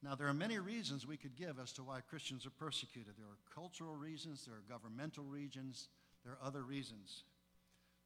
[0.07, 3.15] Now, there are many reasons we could give as to why Christians are persecuted.
[3.17, 5.89] There are cultural reasons, there are governmental reasons,
[6.23, 7.23] there are other reasons.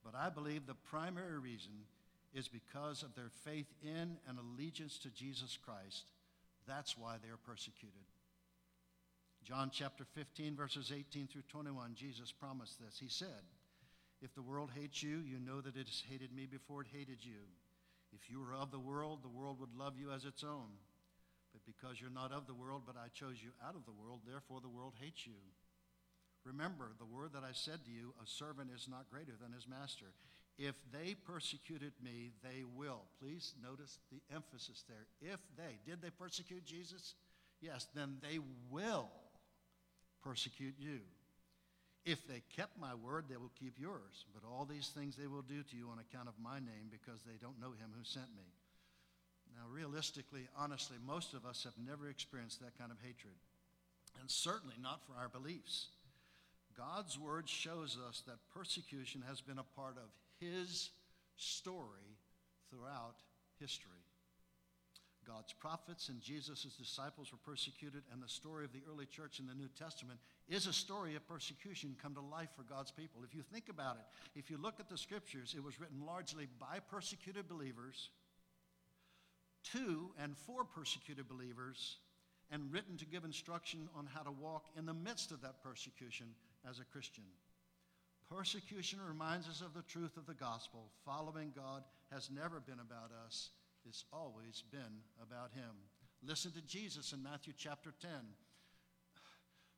[0.04, 1.74] But I believe the primary reason
[2.34, 6.06] is because of their faith in and allegiance to Jesus Christ.
[6.68, 8.02] That's why they are persecuted.
[9.43, 12.97] John chapter 15, verses 18 through 21, Jesus promised this.
[12.99, 13.45] He said,
[14.24, 17.24] If the world hates you, you know that it has hated me before it hated
[17.24, 17.45] you.
[18.12, 20.70] If you were of the world, the world would love you as its own.
[21.66, 24.62] Because you're not of the world, but I chose you out of the world, therefore
[24.62, 25.38] the world hates you.
[26.43, 29.68] Remember the word that I said to you a servant is not greater than his
[29.68, 30.14] master.
[30.57, 33.01] If they persecuted me, they will.
[33.20, 35.05] Please notice the emphasis there.
[35.22, 37.16] If they, did they persecute Jesus?
[37.62, 38.39] Yes, then they
[38.70, 39.09] will
[40.24, 40.99] persecute you.
[42.05, 44.26] If they kept my word, they will keep yours.
[44.34, 47.22] But all these things they will do to you on account of my name because
[47.22, 48.49] they don't know him who sent me.
[49.56, 53.34] Now, realistically, honestly, most of us have never experienced that kind of hatred,
[54.20, 55.88] and certainly not for our beliefs.
[56.78, 60.89] God's word shows us that persecution has been a part of his
[61.36, 62.18] story
[62.70, 63.16] throughout
[63.60, 63.91] history.
[65.28, 69.45] God's prophets and Jesus' disciples were persecuted, and the story of the early church in
[69.45, 73.22] the New Testament is a story of persecution come to life for God's people.
[73.24, 76.47] If you think about it, if you look at the scriptures, it was written largely
[76.60, 78.10] by persecuted believers,
[79.74, 81.97] to and for persecuted believers,
[82.51, 86.28] and written to give instruction on how to walk in the midst of that persecution
[86.70, 87.24] as a Christian.
[88.30, 90.91] Persecution reminds us of the truth of the gospel.
[91.05, 93.49] Following God has never been about us,
[93.88, 95.76] it's always been about Him.
[96.24, 98.09] Listen to Jesus in Matthew chapter 10.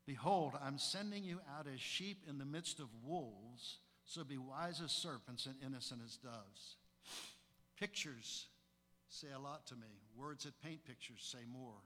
[0.05, 4.81] Behold, I'm sending you out as sheep in the midst of wolves, so be wise
[4.83, 6.75] as serpents and innocent as doves.
[7.79, 8.47] Pictures
[9.13, 10.01] say a lot to me.
[10.17, 11.77] Words that paint pictures say more.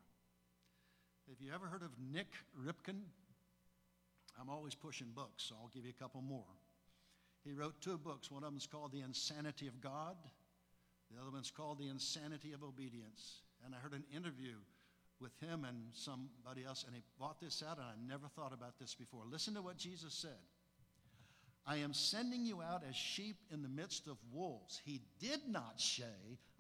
[1.28, 3.02] Have you ever heard of Nik Ripken?
[4.40, 6.56] I'm always pushing books, so I'll give you a couple more.
[7.44, 8.32] He wrote two books.
[8.32, 10.16] One of them is called The Insanity of God,
[11.12, 13.42] the other one's called The Insanity of Obedience.
[13.66, 14.56] And I heard an interview
[15.20, 18.78] with him and somebody else, and he brought this out, and I never thought about
[18.80, 19.24] this before.
[19.30, 20.38] Listen to what Jesus said
[21.68, 24.82] I am sending you out as sheep in the midst of wolves.
[24.86, 26.06] He did not say,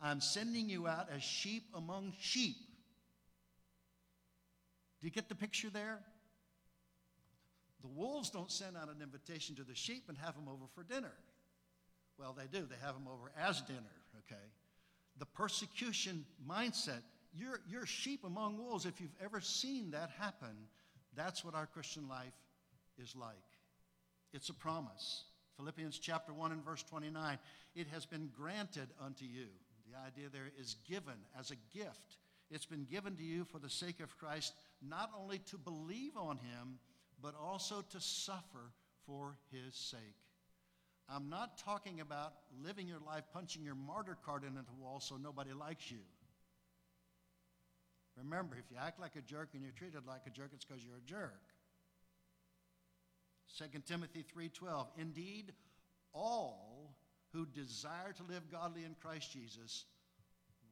[0.01, 2.58] I'm sending you out as sheep among sheep.
[4.99, 5.99] Do you get the picture there?
[7.82, 10.84] The wolves don't send out an invitation to the sheep and have them over for
[10.84, 11.14] dinner.
[12.20, 12.66] Well, they do.
[12.66, 13.80] They have them over as dinner,
[14.26, 14.41] okay?
[15.20, 17.01] The persecution mindset.
[17.34, 18.86] You're, you're sheep among wolves.
[18.86, 20.55] If you've ever seen that happen,
[21.16, 22.34] that's what our Christian life
[23.01, 23.36] is like.
[24.34, 25.23] It's a promise.
[25.57, 27.38] Philippians chapter 1 and verse 29.
[27.75, 29.47] It has been granted unto you.
[29.89, 32.17] The idea there is given as a gift.
[32.51, 36.38] It's been given to you for the sake of Christ, not only to believe on
[36.38, 36.80] him,
[37.21, 38.71] but also to suffer
[39.05, 39.99] for his sake.
[41.09, 45.15] I'm not talking about living your life punching your martyr card into the wall so
[45.15, 46.03] nobody likes you.
[48.17, 50.84] Remember, if you act like a jerk and you're treated like a jerk, it's because
[50.84, 51.41] you're a jerk.
[53.58, 55.54] 2 Timothy 3:12 Indeed
[56.14, 56.95] all
[57.34, 59.86] who desire to live godly in Christ Jesus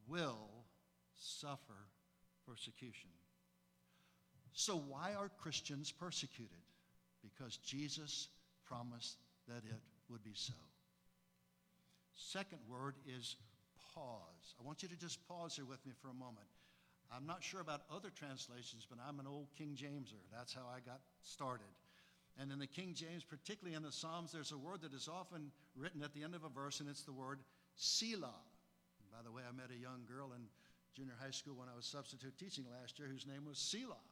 [0.08, 0.66] will
[1.16, 1.88] suffer
[2.48, 3.10] persecution.
[4.54, 6.64] So, why are Christians persecuted?
[7.22, 8.30] Because Jesus
[8.66, 9.18] promised
[9.48, 10.54] that it would be so.
[12.16, 13.36] Second word is
[13.94, 14.56] pause.
[14.60, 16.48] I want you to just pause here with me for a moment.
[17.14, 20.24] I'm not sure about other translations, but I'm an old King Jameser.
[20.32, 21.68] That's how I got started.
[22.40, 25.52] And in the King James, particularly in the Psalms, there's a word that is often
[25.76, 27.40] written at the end of a verse, and it's the word
[27.76, 28.42] Selah.
[29.12, 30.42] By the way, I met a young girl in
[30.94, 34.04] junior high school when I was substitute teaching last year whose name was Selah.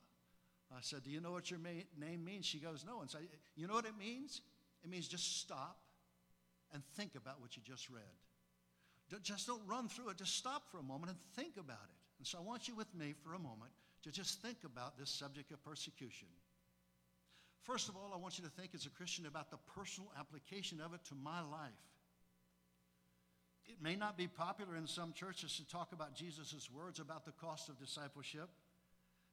[0.71, 2.45] I said, Do you know what your ma- name means?
[2.45, 3.01] She goes, No.
[3.01, 3.19] And so,
[3.55, 4.41] You know what it means?
[4.83, 5.77] It means just stop
[6.73, 8.01] and think about what you just read.
[9.21, 10.17] Just don't run through it.
[10.17, 11.97] Just stop for a moment and think about it.
[12.17, 13.71] And so I want you with me for a moment
[14.03, 16.27] to just think about this subject of persecution.
[17.63, 20.81] First of all, I want you to think as a Christian about the personal application
[20.81, 21.71] of it to my life.
[23.65, 27.31] It may not be popular in some churches to talk about Jesus' words about the
[27.31, 28.49] cost of discipleship,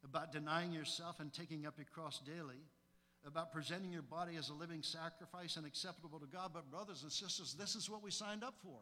[0.04, 2.62] about denying yourself and taking up your cross daily,
[3.26, 6.52] about presenting your body as a living sacrifice and acceptable to God.
[6.54, 8.78] But, brothers and sisters, this is what we signed up for.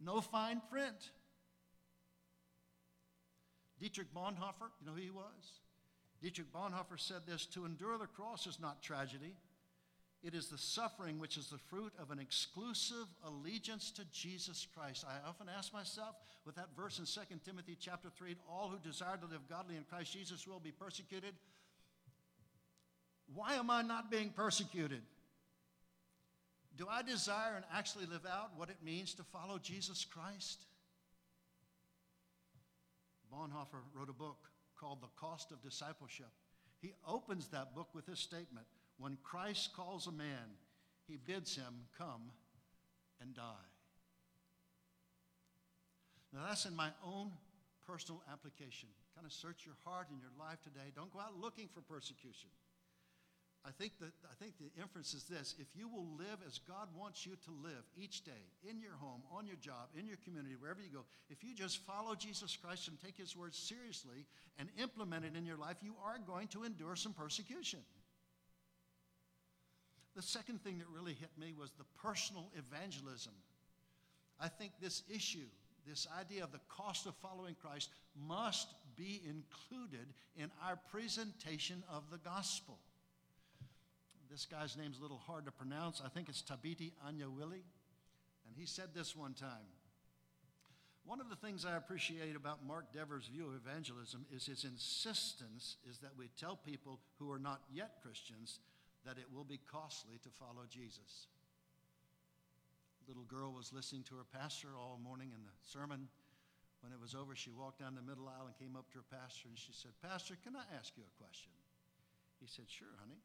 [0.00, 1.10] No fine print.
[3.80, 5.60] Dietrich Bonhoeffer, you know who he was?
[6.20, 9.34] Dietrich Bonhoeffer said this To endure the cross is not tragedy.
[10.22, 15.06] It is the suffering which is the fruit of an exclusive allegiance to Jesus Christ.
[15.08, 16.14] I often ask myself
[16.44, 19.84] with that verse in 2 Timothy chapter 3 all who desire to live godly in
[19.84, 21.32] Christ Jesus will be persecuted.
[23.34, 25.00] Why am I not being persecuted?
[26.76, 30.64] Do I desire and actually live out what it means to follow Jesus Christ?
[33.32, 34.49] Bonhoeffer wrote a book
[34.80, 36.30] called The Cost of Discipleship.
[36.80, 38.66] He opens that book with this statement
[38.98, 40.56] When Christ calls a man,
[41.06, 42.32] he bids him come
[43.20, 43.68] and die.
[46.32, 47.32] Now, that's in my own
[47.86, 48.88] personal application.
[49.14, 50.92] Kind of search your heart and your life today.
[50.94, 52.50] Don't go out looking for persecution.
[53.66, 56.88] I think, that, I think the inference is this if you will live as God
[56.96, 60.54] wants you to live each day, in your home, on your job, in your community,
[60.58, 64.24] wherever you go, if you just follow Jesus Christ and take his words seriously
[64.58, 67.80] and implement it in your life, you are going to endure some persecution.
[70.16, 73.32] The second thing that really hit me was the personal evangelism.
[74.40, 75.46] I think this issue,
[75.86, 77.90] this idea of the cost of following Christ,
[78.26, 82.78] must be included in our presentation of the gospel.
[84.30, 86.00] This guy's name's a little hard to pronounce.
[86.04, 87.62] I think it's Thabiti Anyabwile.
[88.46, 89.66] And he said this one time.
[91.04, 95.76] One of the things I appreciate about Mark Dever's view of evangelism is his insistence
[95.88, 98.60] is that we tell people who are not yet Christians
[99.04, 101.26] that it will be costly to follow Jesus.
[103.02, 106.06] A little girl was listening to her pastor all morning in the sermon.
[106.82, 109.08] When it was over, she walked down the middle aisle and came up to her
[109.10, 111.50] pastor and she said, Pastor, can I ask you a question?
[112.38, 113.18] He said, Sure, honey.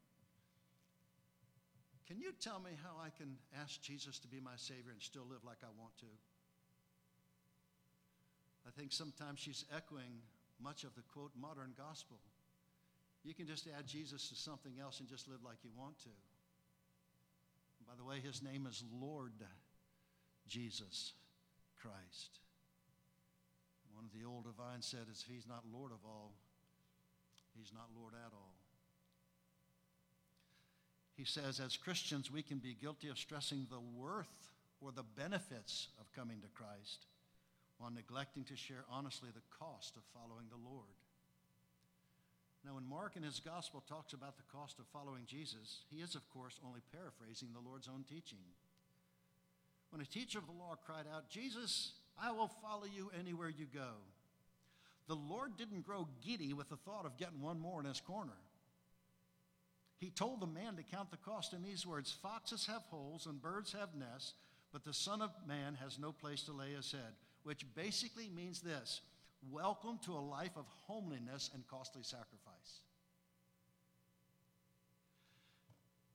[2.06, 5.26] Can you tell me how I can ask Jesus to be my Savior and still
[5.28, 6.12] live like I want to?
[8.66, 10.22] I think sometimes she's echoing
[10.62, 12.18] much of the quote modern gospel.
[13.24, 16.14] You can just add Jesus to something else and just live like you want to.
[17.86, 19.32] By the way, his name is Lord
[20.46, 21.12] Jesus
[21.80, 22.38] Christ.
[23.94, 26.34] One of the old divines said, if he's not Lord of all,
[27.56, 28.55] he's not Lord at all.
[31.16, 34.50] He says, as Christians, we can be guilty of stressing the worth
[34.80, 37.06] or the benefits of coming to Christ
[37.78, 40.92] while neglecting to share honestly the cost of following the Lord.
[42.64, 46.14] Now, when Mark in his gospel talks about the cost of following Jesus, he is,
[46.14, 48.42] of course, only paraphrasing the Lord's own teaching.
[49.90, 53.66] When a teacher of the law cried out, Jesus, I will follow you anywhere you
[53.72, 53.92] go,
[55.06, 58.32] the Lord didn't grow giddy with the thought of getting one more in his corner.
[59.98, 63.40] He told the man to count the cost in these words Foxes have holes and
[63.40, 64.34] birds have nests,
[64.72, 68.60] but the Son of Man has no place to lay his head, which basically means
[68.60, 69.00] this
[69.50, 72.80] Welcome to a life of homeliness and costly sacrifice.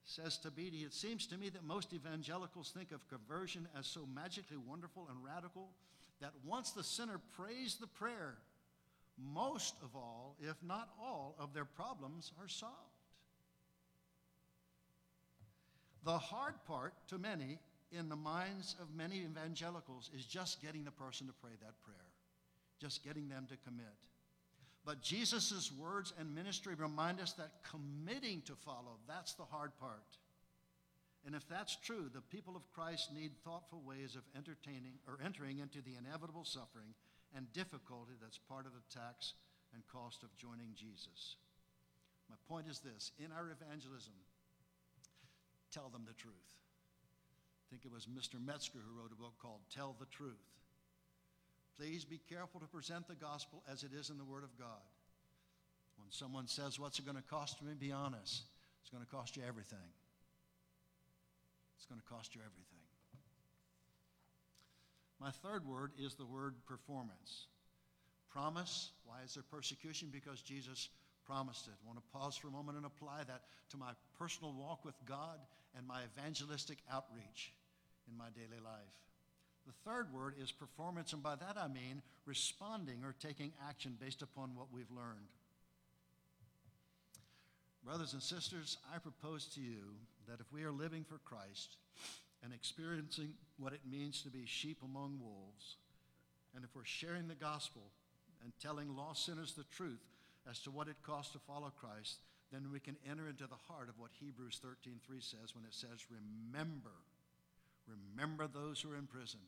[0.03, 4.57] Says Thabiti, it seems to me that most evangelicals think of conversion as so magically
[4.57, 5.69] wonderful and radical
[6.19, 8.35] that once the sinner prays the prayer,
[9.17, 12.90] most of all, if not all, of their problems are solved.
[16.03, 17.59] The hard part to many
[17.91, 22.09] in the minds of many evangelicals is just getting the person to pray that prayer,
[22.79, 23.93] just getting them to commit.
[24.83, 30.17] But Jesus' words and ministry remind us that committing to follow, that's the hard part.
[31.25, 35.59] And if that's true, the people of Christ need thoughtful ways of entertaining or entering
[35.59, 36.95] into the inevitable suffering
[37.35, 39.33] and difficulty that's part of the tax
[39.73, 41.35] and cost of joining Jesus.
[42.27, 44.13] My point is this in our evangelism,
[45.71, 46.35] tell them the truth.
[46.35, 48.43] I think it was Mr.
[48.43, 50.43] Metzger who wrote a book called Tell the Truth.
[51.77, 54.83] Please be careful to present the gospel as it is in the Word of God.
[55.97, 57.73] When someone says, What's it going to cost me?
[57.79, 58.43] Be honest.
[58.81, 59.87] It's going to cost you everything.
[61.77, 62.65] It's going to cost you everything.
[65.19, 67.45] My third word is the word performance.
[68.33, 68.91] Promise.
[69.05, 70.09] Why is there persecution?
[70.11, 70.89] Because Jesus
[71.25, 71.73] promised it.
[71.83, 74.95] I want to pause for a moment and apply that to my personal walk with
[75.07, 75.37] God
[75.77, 77.53] and my evangelistic outreach
[78.09, 78.95] in my daily life.
[79.65, 84.21] The third word is performance, and by that I mean responding or taking action based
[84.21, 85.29] upon what we've learned.
[87.83, 89.95] Brothers and sisters, I propose to you
[90.27, 91.77] that if we are living for Christ
[92.43, 95.77] and experiencing what it means to be sheep among wolves,
[96.55, 97.83] and if we're sharing the gospel
[98.43, 100.01] and telling lost sinners the truth
[100.49, 102.17] as to what it costs to follow Christ,
[102.51, 106.09] then we can enter into the heart of what Hebrews 13:3 says when it says,
[106.09, 106.95] "Remember,
[107.87, 109.39] remember those who are in prison."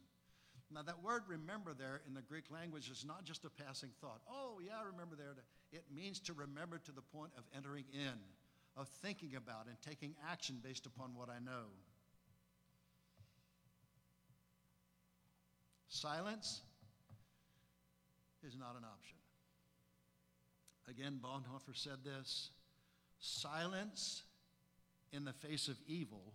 [0.72, 4.22] Now, that word remember there in the Greek language is not just a passing thought.
[4.28, 5.36] Oh, yeah, I remember there.
[5.72, 8.20] It means to remember to the point of entering in,
[8.76, 11.70] of thinking about and taking action based upon what I know.
[15.90, 16.64] Silence
[18.42, 19.18] is not an option.
[20.88, 22.50] Again, Bonhoeffer said this
[23.24, 24.24] silence
[25.14, 26.34] in the face of evil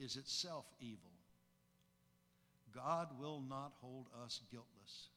[0.00, 1.10] is itself evil.
[2.74, 5.08] God will not hold us guiltless.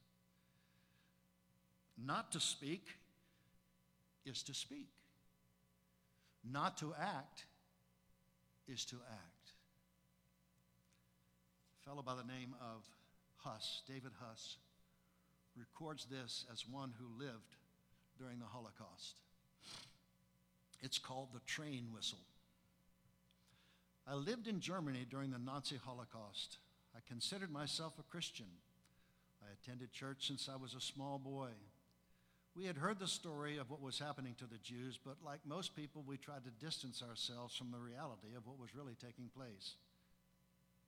[1.97, 2.85] Not to speak
[4.25, 4.89] is to speak.
[6.43, 7.45] Not to act
[8.67, 9.51] is to act.
[11.81, 12.83] A fellow by the name of
[13.37, 14.57] Huss, David Huss,
[15.57, 17.55] records this as one who lived
[18.17, 19.15] during the Holocaust.
[20.81, 22.19] It's called the train whistle.
[24.07, 26.57] I lived in Germany during the Nazi Holocaust.
[26.95, 28.47] I considered myself a Christian.
[29.43, 31.49] I attended church since I was a small boy.
[32.55, 35.75] We had heard the story of what was happening to the Jews, but like most
[35.75, 39.75] people, we tried to distance ourselves from the reality of what was really taking place.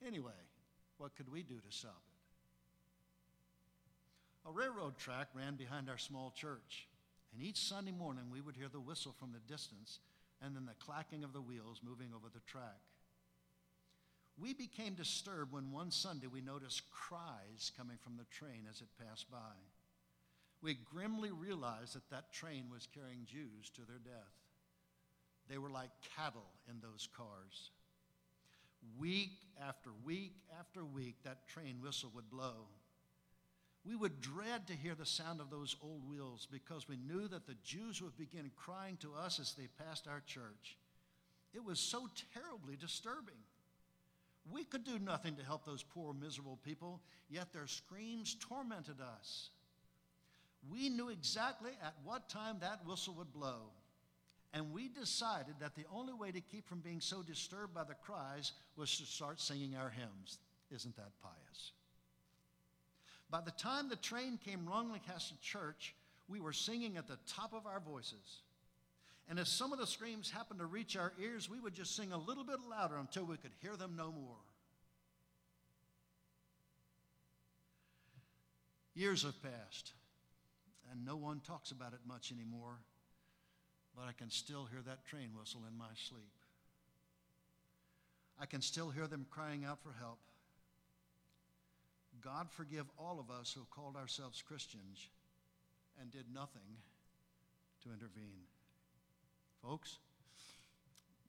[0.05, 0.31] Anyway,
[0.97, 2.01] what could we do to stop
[4.45, 4.49] it?
[4.49, 6.87] A railroad track ran behind our small church,
[7.33, 9.99] and each Sunday morning we would hear the whistle from the distance
[10.41, 12.81] and then the clacking of the wheels moving over the track.
[14.39, 18.87] We became disturbed when one Sunday we noticed cries coming from the train as it
[18.99, 19.37] passed by.
[20.61, 24.33] We grimly realized that that train was carrying Jews to their death.
[25.49, 27.71] They were like cattle in those cars.
[28.97, 32.67] Week after week after week, that train whistle would blow.
[33.83, 37.47] We would dread to hear the sound of those old wheels because we knew that
[37.47, 40.77] the Jews would begin crying to us as they passed our church.
[41.53, 43.41] It was so terribly disturbing.
[44.51, 49.49] We could do nothing to help those poor, miserable people, yet their screams tormented us.
[50.69, 53.71] We knew exactly at what time that whistle would blow,
[54.53, 57.95] and we decided that the only way to keep from being so disturbed by the
[57.95, 60.39] cries was to start singing our hymns.
[60.71, 61.71] Isn't that pious?
[63.31, 65.95] By the time the train came wrongly cast to church,
[66.27, 68.41] we were singing at the top of our voices.
[69.29, 72.11] And as some of the screams happened to reach our ears, we would just sing
[72.11, 74.35] a little bit louder until we could hear them no more.
[78.93, 79.93] Years have passed,
[80.91, 82.79] and no one talks about it much anymore,
[83.95, 86.33] but I can still hear that train whistle in my sleep.
[88.37, 90.19] I can still hear them crying out for help.
[92.23, 95.09] God forgive all of us who called ourselves Christians
[95.99, 96.77] and did nothing
[97.83, 98.45] to intervene.
[99.61, 99.97] Folks,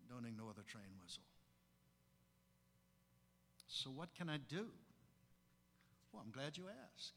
[0.09, 1.25] don't ignore the train whistle.
[3.69, 4.69] So, what can I do?
[6.13, 7.17] Well, I'm glad you asked.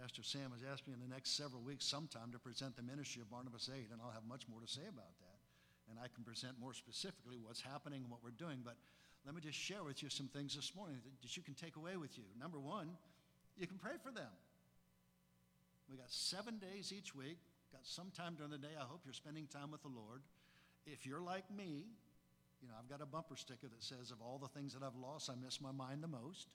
[0.00, 3.20] Pastor Sam has asked me in the next several weeks sometime to present the ministry
[3.20, 5.40] of Barnabas Aid, and I'll have much more to say about that.
[5.88, 8.60] And I can present more specifically what's happening and what we're doing.
[8.64, 8.76] But
[9.26, 11.96] let me just share with you some things this morning that you can take away
[11.96, 12.24] with you.
[12.40, 12.88] Number one,
[13.58, 14.30] you can pray for them.
[15.90, 17.38] We got seven days each week
[17.76, 18.72] got some time during the day.
[18.78, 20.22] I hope you're spending time with the Lord.
[20.86, 21.84] If you're like me,
[22.62, 24.96] you know, I've got a bumper sticker that says, of all the things that I've
[24.96, 26.48] lost, I miss my mind the most.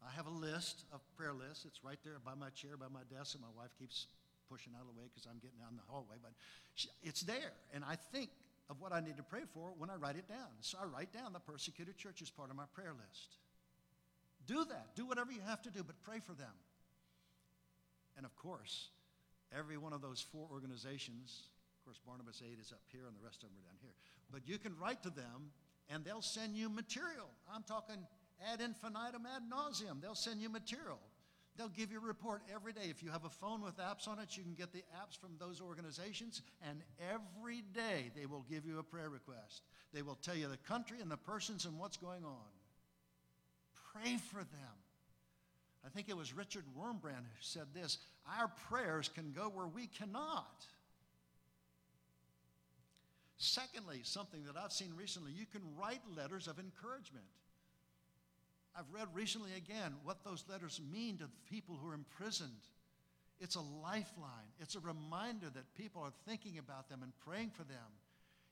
[0.00, 1.66] I have a list, a prayer list.
[1.66, 4.06] It's right there by my chair, by my desk, and my wife keeps
[4.48, 6.16] pushing out of the way because I'm getting down the hallway.
[6.22, 6.32] But
[6.74, 8.30] she, it's there, and I think
[8.70, 10.54] of what I need to pray for when I write it down.
[10.60, 13.36] So I write down the persecuted church as part of my prayer list.
[14.46, 14.94] Do that.
[14.94, 16.54] Do whatever you have to do, but pray for them.
[18.16, 18.90] And of course,
[19.56, 21.48] every one of those four organizations,
[21.80, 23.94] of course, Barnabas Aid is up here and the rest of them are down here,
[24.30, 25.50] but you can write to them
[25.88, 27.26] and they'll send you material.
[27.52, 27.96] I'm talking
[28.52, 30.00] ad infinitum, ad nauseum.
[30.00, 30.98] They'll send you material.
[31.56, 32.88] They'll give you a report every day.
[32.88, 35.30] If you have a phone with apps on it, you can get the apps from
[35.38, 36.80] those organizations, and
[37.12, 39.62] every day they will give you a prayer request.
[39.92, 42.50] They will tell you the country and the persons and what's going on.
[43.92, 44.76] Pray for them.
[45.84, 47.98] I think it was Richard Wurmbrand who said this
[48.38, 50.64] Our prayers can go where we cannot.
[53.38, 57.24] Secondly, something that I've seen recently, you can write letters of encouragement.
[58.76, 62.60] I've read recently again what those letters mean to the people who are imprisoned
[63.40, 64.52] It's a lifeline.
[64.58, 67.88] It's a reminder that people are thinking about them and praying for them.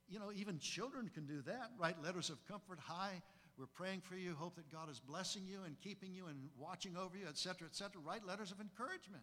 [0.09, 1.71] You know, even children can do that.
[1.79, 2.79] Write letters of comfort.
[2.87, 3.21] Hi,
[3.59, 4.35] we're praying for you.
[4.35, 8.01] Hope that God is blessing you and keeping you and watching over you, etc., etc.
[8.03, 9.23] Write letters of encouragement.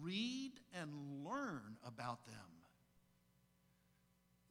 [0.00, 0.90] Read and
[1.24, 2.34] learn about them.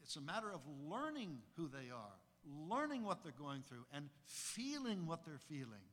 [0.03, 2.19] It's a matter of learning who they are,
[2.69, 5.85] learning what they're going through, and feeling what they're feeling.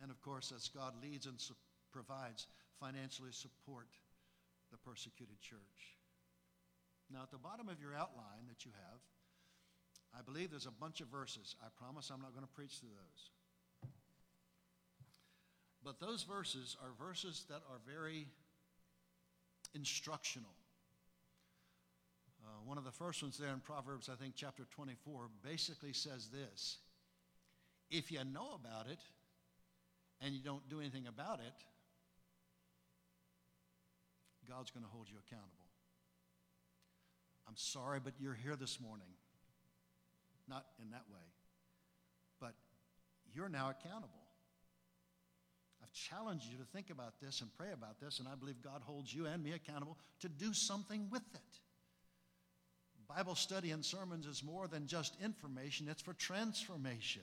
[0.00, 1.54] And of course, as God leads and su-
[1.92, 2.46] provides,
[2.80, 3.88] financially support
[4.70, 5.96] the persecuted church.
[7.12, 9.00] Now, at the bottom of your outline that you have,
[10.18, 11.56] I believe there's a bunch of verses.
[11.62, 13.90] I promise I'm not going to preach through those.
[15.84, 18.28] But those verses are verses that are very
[19.74, 20.54] instructional.
[22.44, 26.28] Uh, one of the first ones there in Proverbs, I think chapter 24, basically says
[26.28, 26.78] this
[27.90, 28.98] If you know about it
[30.20, 31.54] and you don't do anything about it,
[34.48, 35.50] God's going to hold you accountable.
[37.48, 39.06] I'm sorry, but you're here this morning.
[40.48, 41.22] Not in that way,
[42.40, 42.54] but
[43.32, 44.22] you're now accountable.
[45.82, 48.82] I've challenged you to think about this and pray about this, and I believe God
[48.84, 51.61] holds you and me accountable to do something with it.
[53.16, 57.22] Bible study and sermons is more than just information, it's for transformation.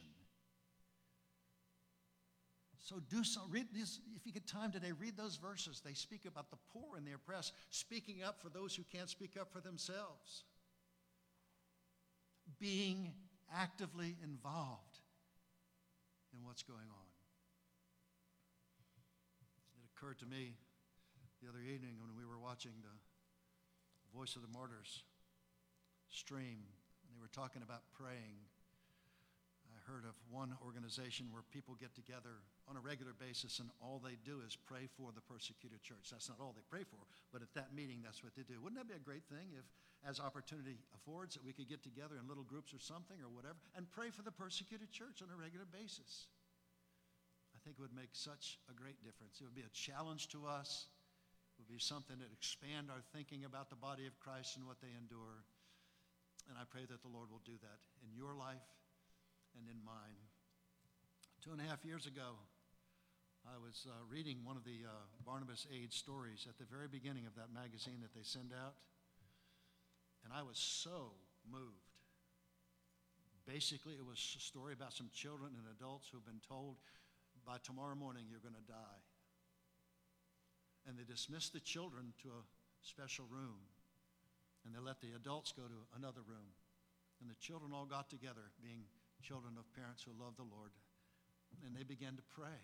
[2.83, 5.81] So do some, read these, if you get time today, read those verses.
[5.85, 9.31] They speak about the poor and the oppressed, speaking up for those who can't speak
[9.39, 10.43] up for themselves.
[12.59, 13.13] Being
[13.55, 14.97] actively involved
[16.33, 17.09] in what's going on.
[19.77, 20.55] It occurred to me
[21.43, 25.03] the other evening when we were watching the Voice of the Martyrs
[26.09, 26.61] stream,
[27.05, 28.41] and they were talking about praying.
[29.69, 33.97] I heard of one organization where people get together on a regular basis and all
[33.97, 36.13] they do is pray for the persecuted church.
[36.13, 37.01] That's not all they pray for,
[37.33, 38.61] but at that meeting, that's what they do.
[38.61, 39.65] Wouldn't that be a great thing if,
[40.05, 43.57] as opportunity affords, that we could get together in little groups or something or whatever
[43.73, 46.29] and pray for the persecuted church on a regular basis?
[47.53, 49.41] I think it would make such a great difference.
[49.41, 50.87] It would be a challenge to us.
[51.57, 54.79] It would be something that expand our thinking about the body of Christ and what
[54.79, 55.43] they endure.
[56.49, 58.65] And I pray that the Lord will do that in your life
[59.53, 60.17] and in mine.
[61.45, 62.41] Two and a half years ago,
[63.45, 64.91] I was uh, reading one of the uh,
[65.23, 68.75] Barnabas Aid stories at the very beginning of that magazine that they send out,
[70.25, 71.13] and I was so
[71.47, 71.89] moved.
[73.47, 76.77] Basically, it was a story about some children and adults who've been told
[77.45, 79.01] by tomorrow morning you're going to die.
[80.87, 82.43] And they dismissed the children to a
[82.81, 83.57] special room,
[84.69, 86.53] and they let the adults go to another room.
[87.17, 88.85] And the children all got together, being
[89.25, 90.69] children of parents who love the Lord,
[91.65, 92.61] and they began to pray.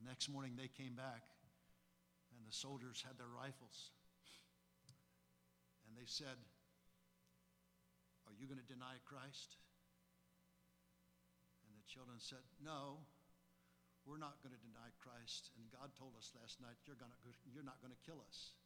[0.00, 1.28] The next morning they came back,
[2.32, 3.92] and the soldiers had their rifles.
[5.84, 6.40] And they said,
[8.24, 9.60] Are you going to deny Christ?
[11.68, 13.04] And the children said, No,
[14.08, 15.52] we're not going to deny Christ.
[15.60, 17.20] And God told us last night, You're, gonna,
[17.52, 18.56] you're not going to kill us.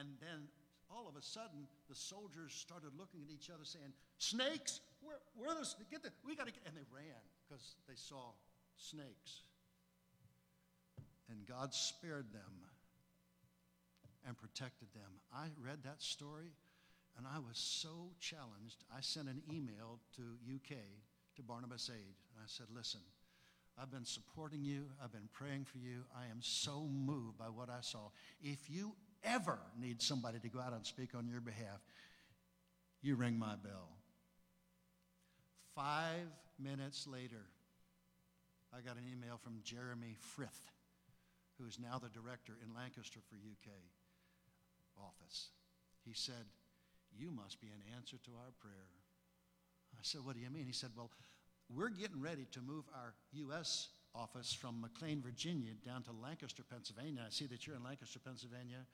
[0.00, 0.48] And then
[0.90, 4.80] all of a sudden, the soldiers started looking at each other saying, Snakes?
[5.02, 7.96] Where, where are the, get the, we got to get, and they ran because they
[7.96, 8.32] saw
[8.76, 9.44] snakes
[11.30, 12.52] and God spared them
[14.26, 15.20] and protected them.
[15.32, 16.52] I read that story
[17.16, 18.84] and I was so challenged.
[18.94, 20.22] I sent an email to
[20.54, 20.76] UK,
[21.36, 23.00] to Barnabas Aid, and I said, Listen,
[23.78, 26.04] I've been supporting you, I've been praying for you.
[26.16, 28.10] I am so moved by what I saw.
[28.40, 28.94] If you
[29.24, 31.80] ever need somebody to go out and speak on your behalf,
[33.02, 33.90] you ring my bell.
[35.74, 37.46] Five minutes later,
[38.72, 40.70] I got an email from Jeremy Frith
[41.58, 43.70] who is now the director in Lancaster for UK
[44.98, 45.48] office.
[46.04, 46.50] He said,
[47.16, 48.90] You must be an answer to our prayer.
[49.94, 50.66] I said, What do you mean?
[50.66, 51.10] He said, Well,
[51.74, 53.88] we're getting ready to move our U.S.
[54.14, 57.22] office from McLean, Virginia, down to Lancaster, Pennsylvania.
[57.26, 58.86] I see that you're in Lancaster, Pennsylvania.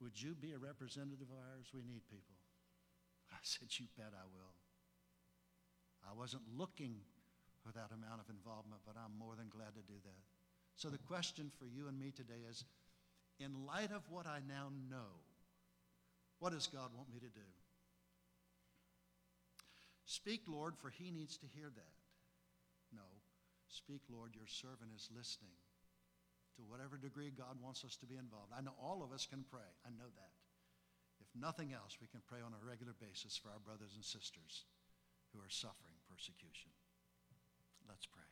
[0.00, 1.72] Would you be a representative of ours?
[1.72, 2.36] We need people.
[3.32, 4.54] I said, You bet I will.
[6.04, 7.00] I wasn't looking
[7.64, 10.22] for that amount of involvement, but I'm more than glad to do that.
[10.76, 12.64] So the question for you and me today is
[13.40, 15.24] in light of what I now know,
[16.38, 17.48] what does God want me to do?
[20.04, 21.96] Speak, Lord, for he needs to hear that.
[22.94, 23.02] No.
[23.68, 25.56] Speak, Lord, your servant is listening
[26.56, 28.52] to whatever degree God wants us to be involved.
[28.56, 29.68] I know all of us can pray.
[29.84, 30.32] I know that.
[31.20, 34.64] If nothing else, we can pray on a regular basis for our brothers and sisters
[35.32, 36.72] who are suffering persecution.
[37.88, 38.24] Let's pray.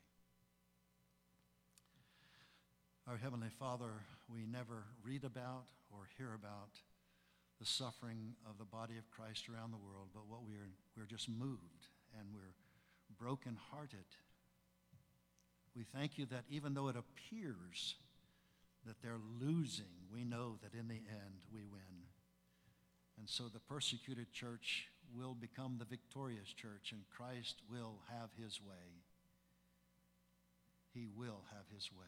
[3.07, 3.93] Our Heavenly Father,
[4.33, 6.81] we never read about or hear about
[7.61, 11.05] the suffering of the body of Christ around the world, but what we are, we're
[11.05, 12.55] just moved and we're
[13.19, 14.09] brokenhearted.
[15.77, 17.97] We thank you that even though it appears
[18.87, 22.05] that they're losing, we know that in the end we win.
[23.19, 28.61] And so the persecuted church will become the victorious church, and Christ will have his
[28.61, 29.03] way.
[30.93, 32.07] He will have his way.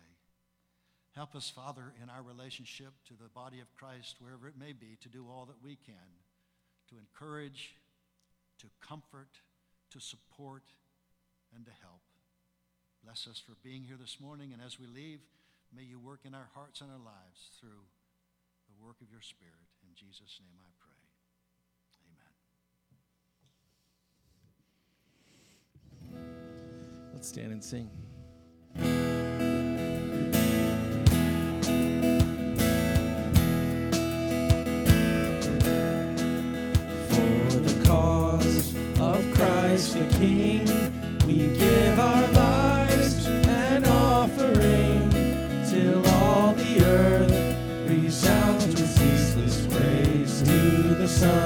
[1.15, 4.99] Help us, Father, in our relationship to the body of Christ, wherever it may be,
[5.01, 5.95] to do all that we can
[6.89, 7.75] to encourage,
[8.59, 9.29] to comfort,
[9.91, 10.63] to support,
[11.55, 12.03] and to help.
[13.05, 15.21] Bless us for being here this morning, and as we leave,
[15.75, 17.87] may you work in our hearts and our lives through
[18.69, 19.55] the work of your Spirit.
[19.83, 21.03] In Jesus' name I pray.
[26.13, 26.33] Amen.
[27.13, 27.91] Let's stand and sing.
[37.11, 40.67] For the cause of Christ the King,
[51.21, 51.46] to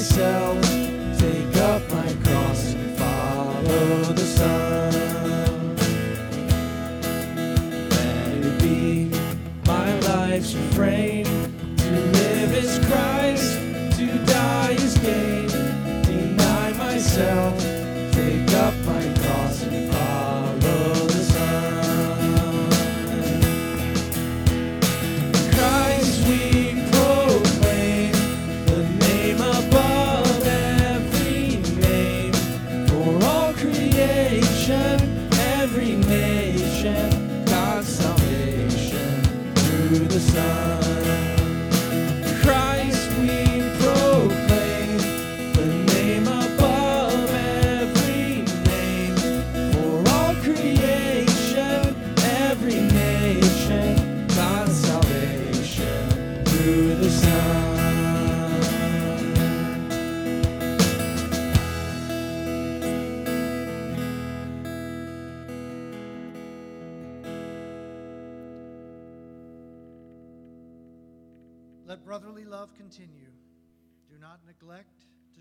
[0.00, 0.79] myself,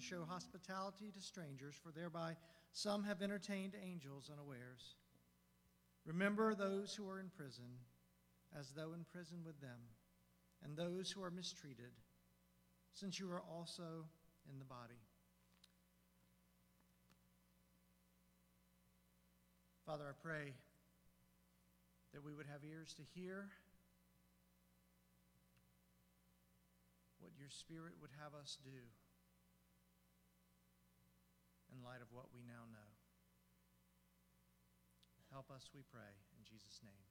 [0.09, 2.35] show hospitality to strangers, for thereby
[2.71, 4.95] some have entertained angels unawares.
[6.05, 7.69] Remember those who are in prison,
[8.57, 9.79] as though in prison with them,
[10.63, 11.91] and those who are mistreated,
[12.93, 14.05] since you are also
[14.51, 14.99] in the body.
[19.85, 20.53] Father, I pray
[22.13, 23.49] that we would have ears to hear
[27.19, 28.69] what your Spirit would have us do
[31.73, 32.89] in light of what we now know.
[35.29, 37.08] Help us, we pray, in Jesus' name.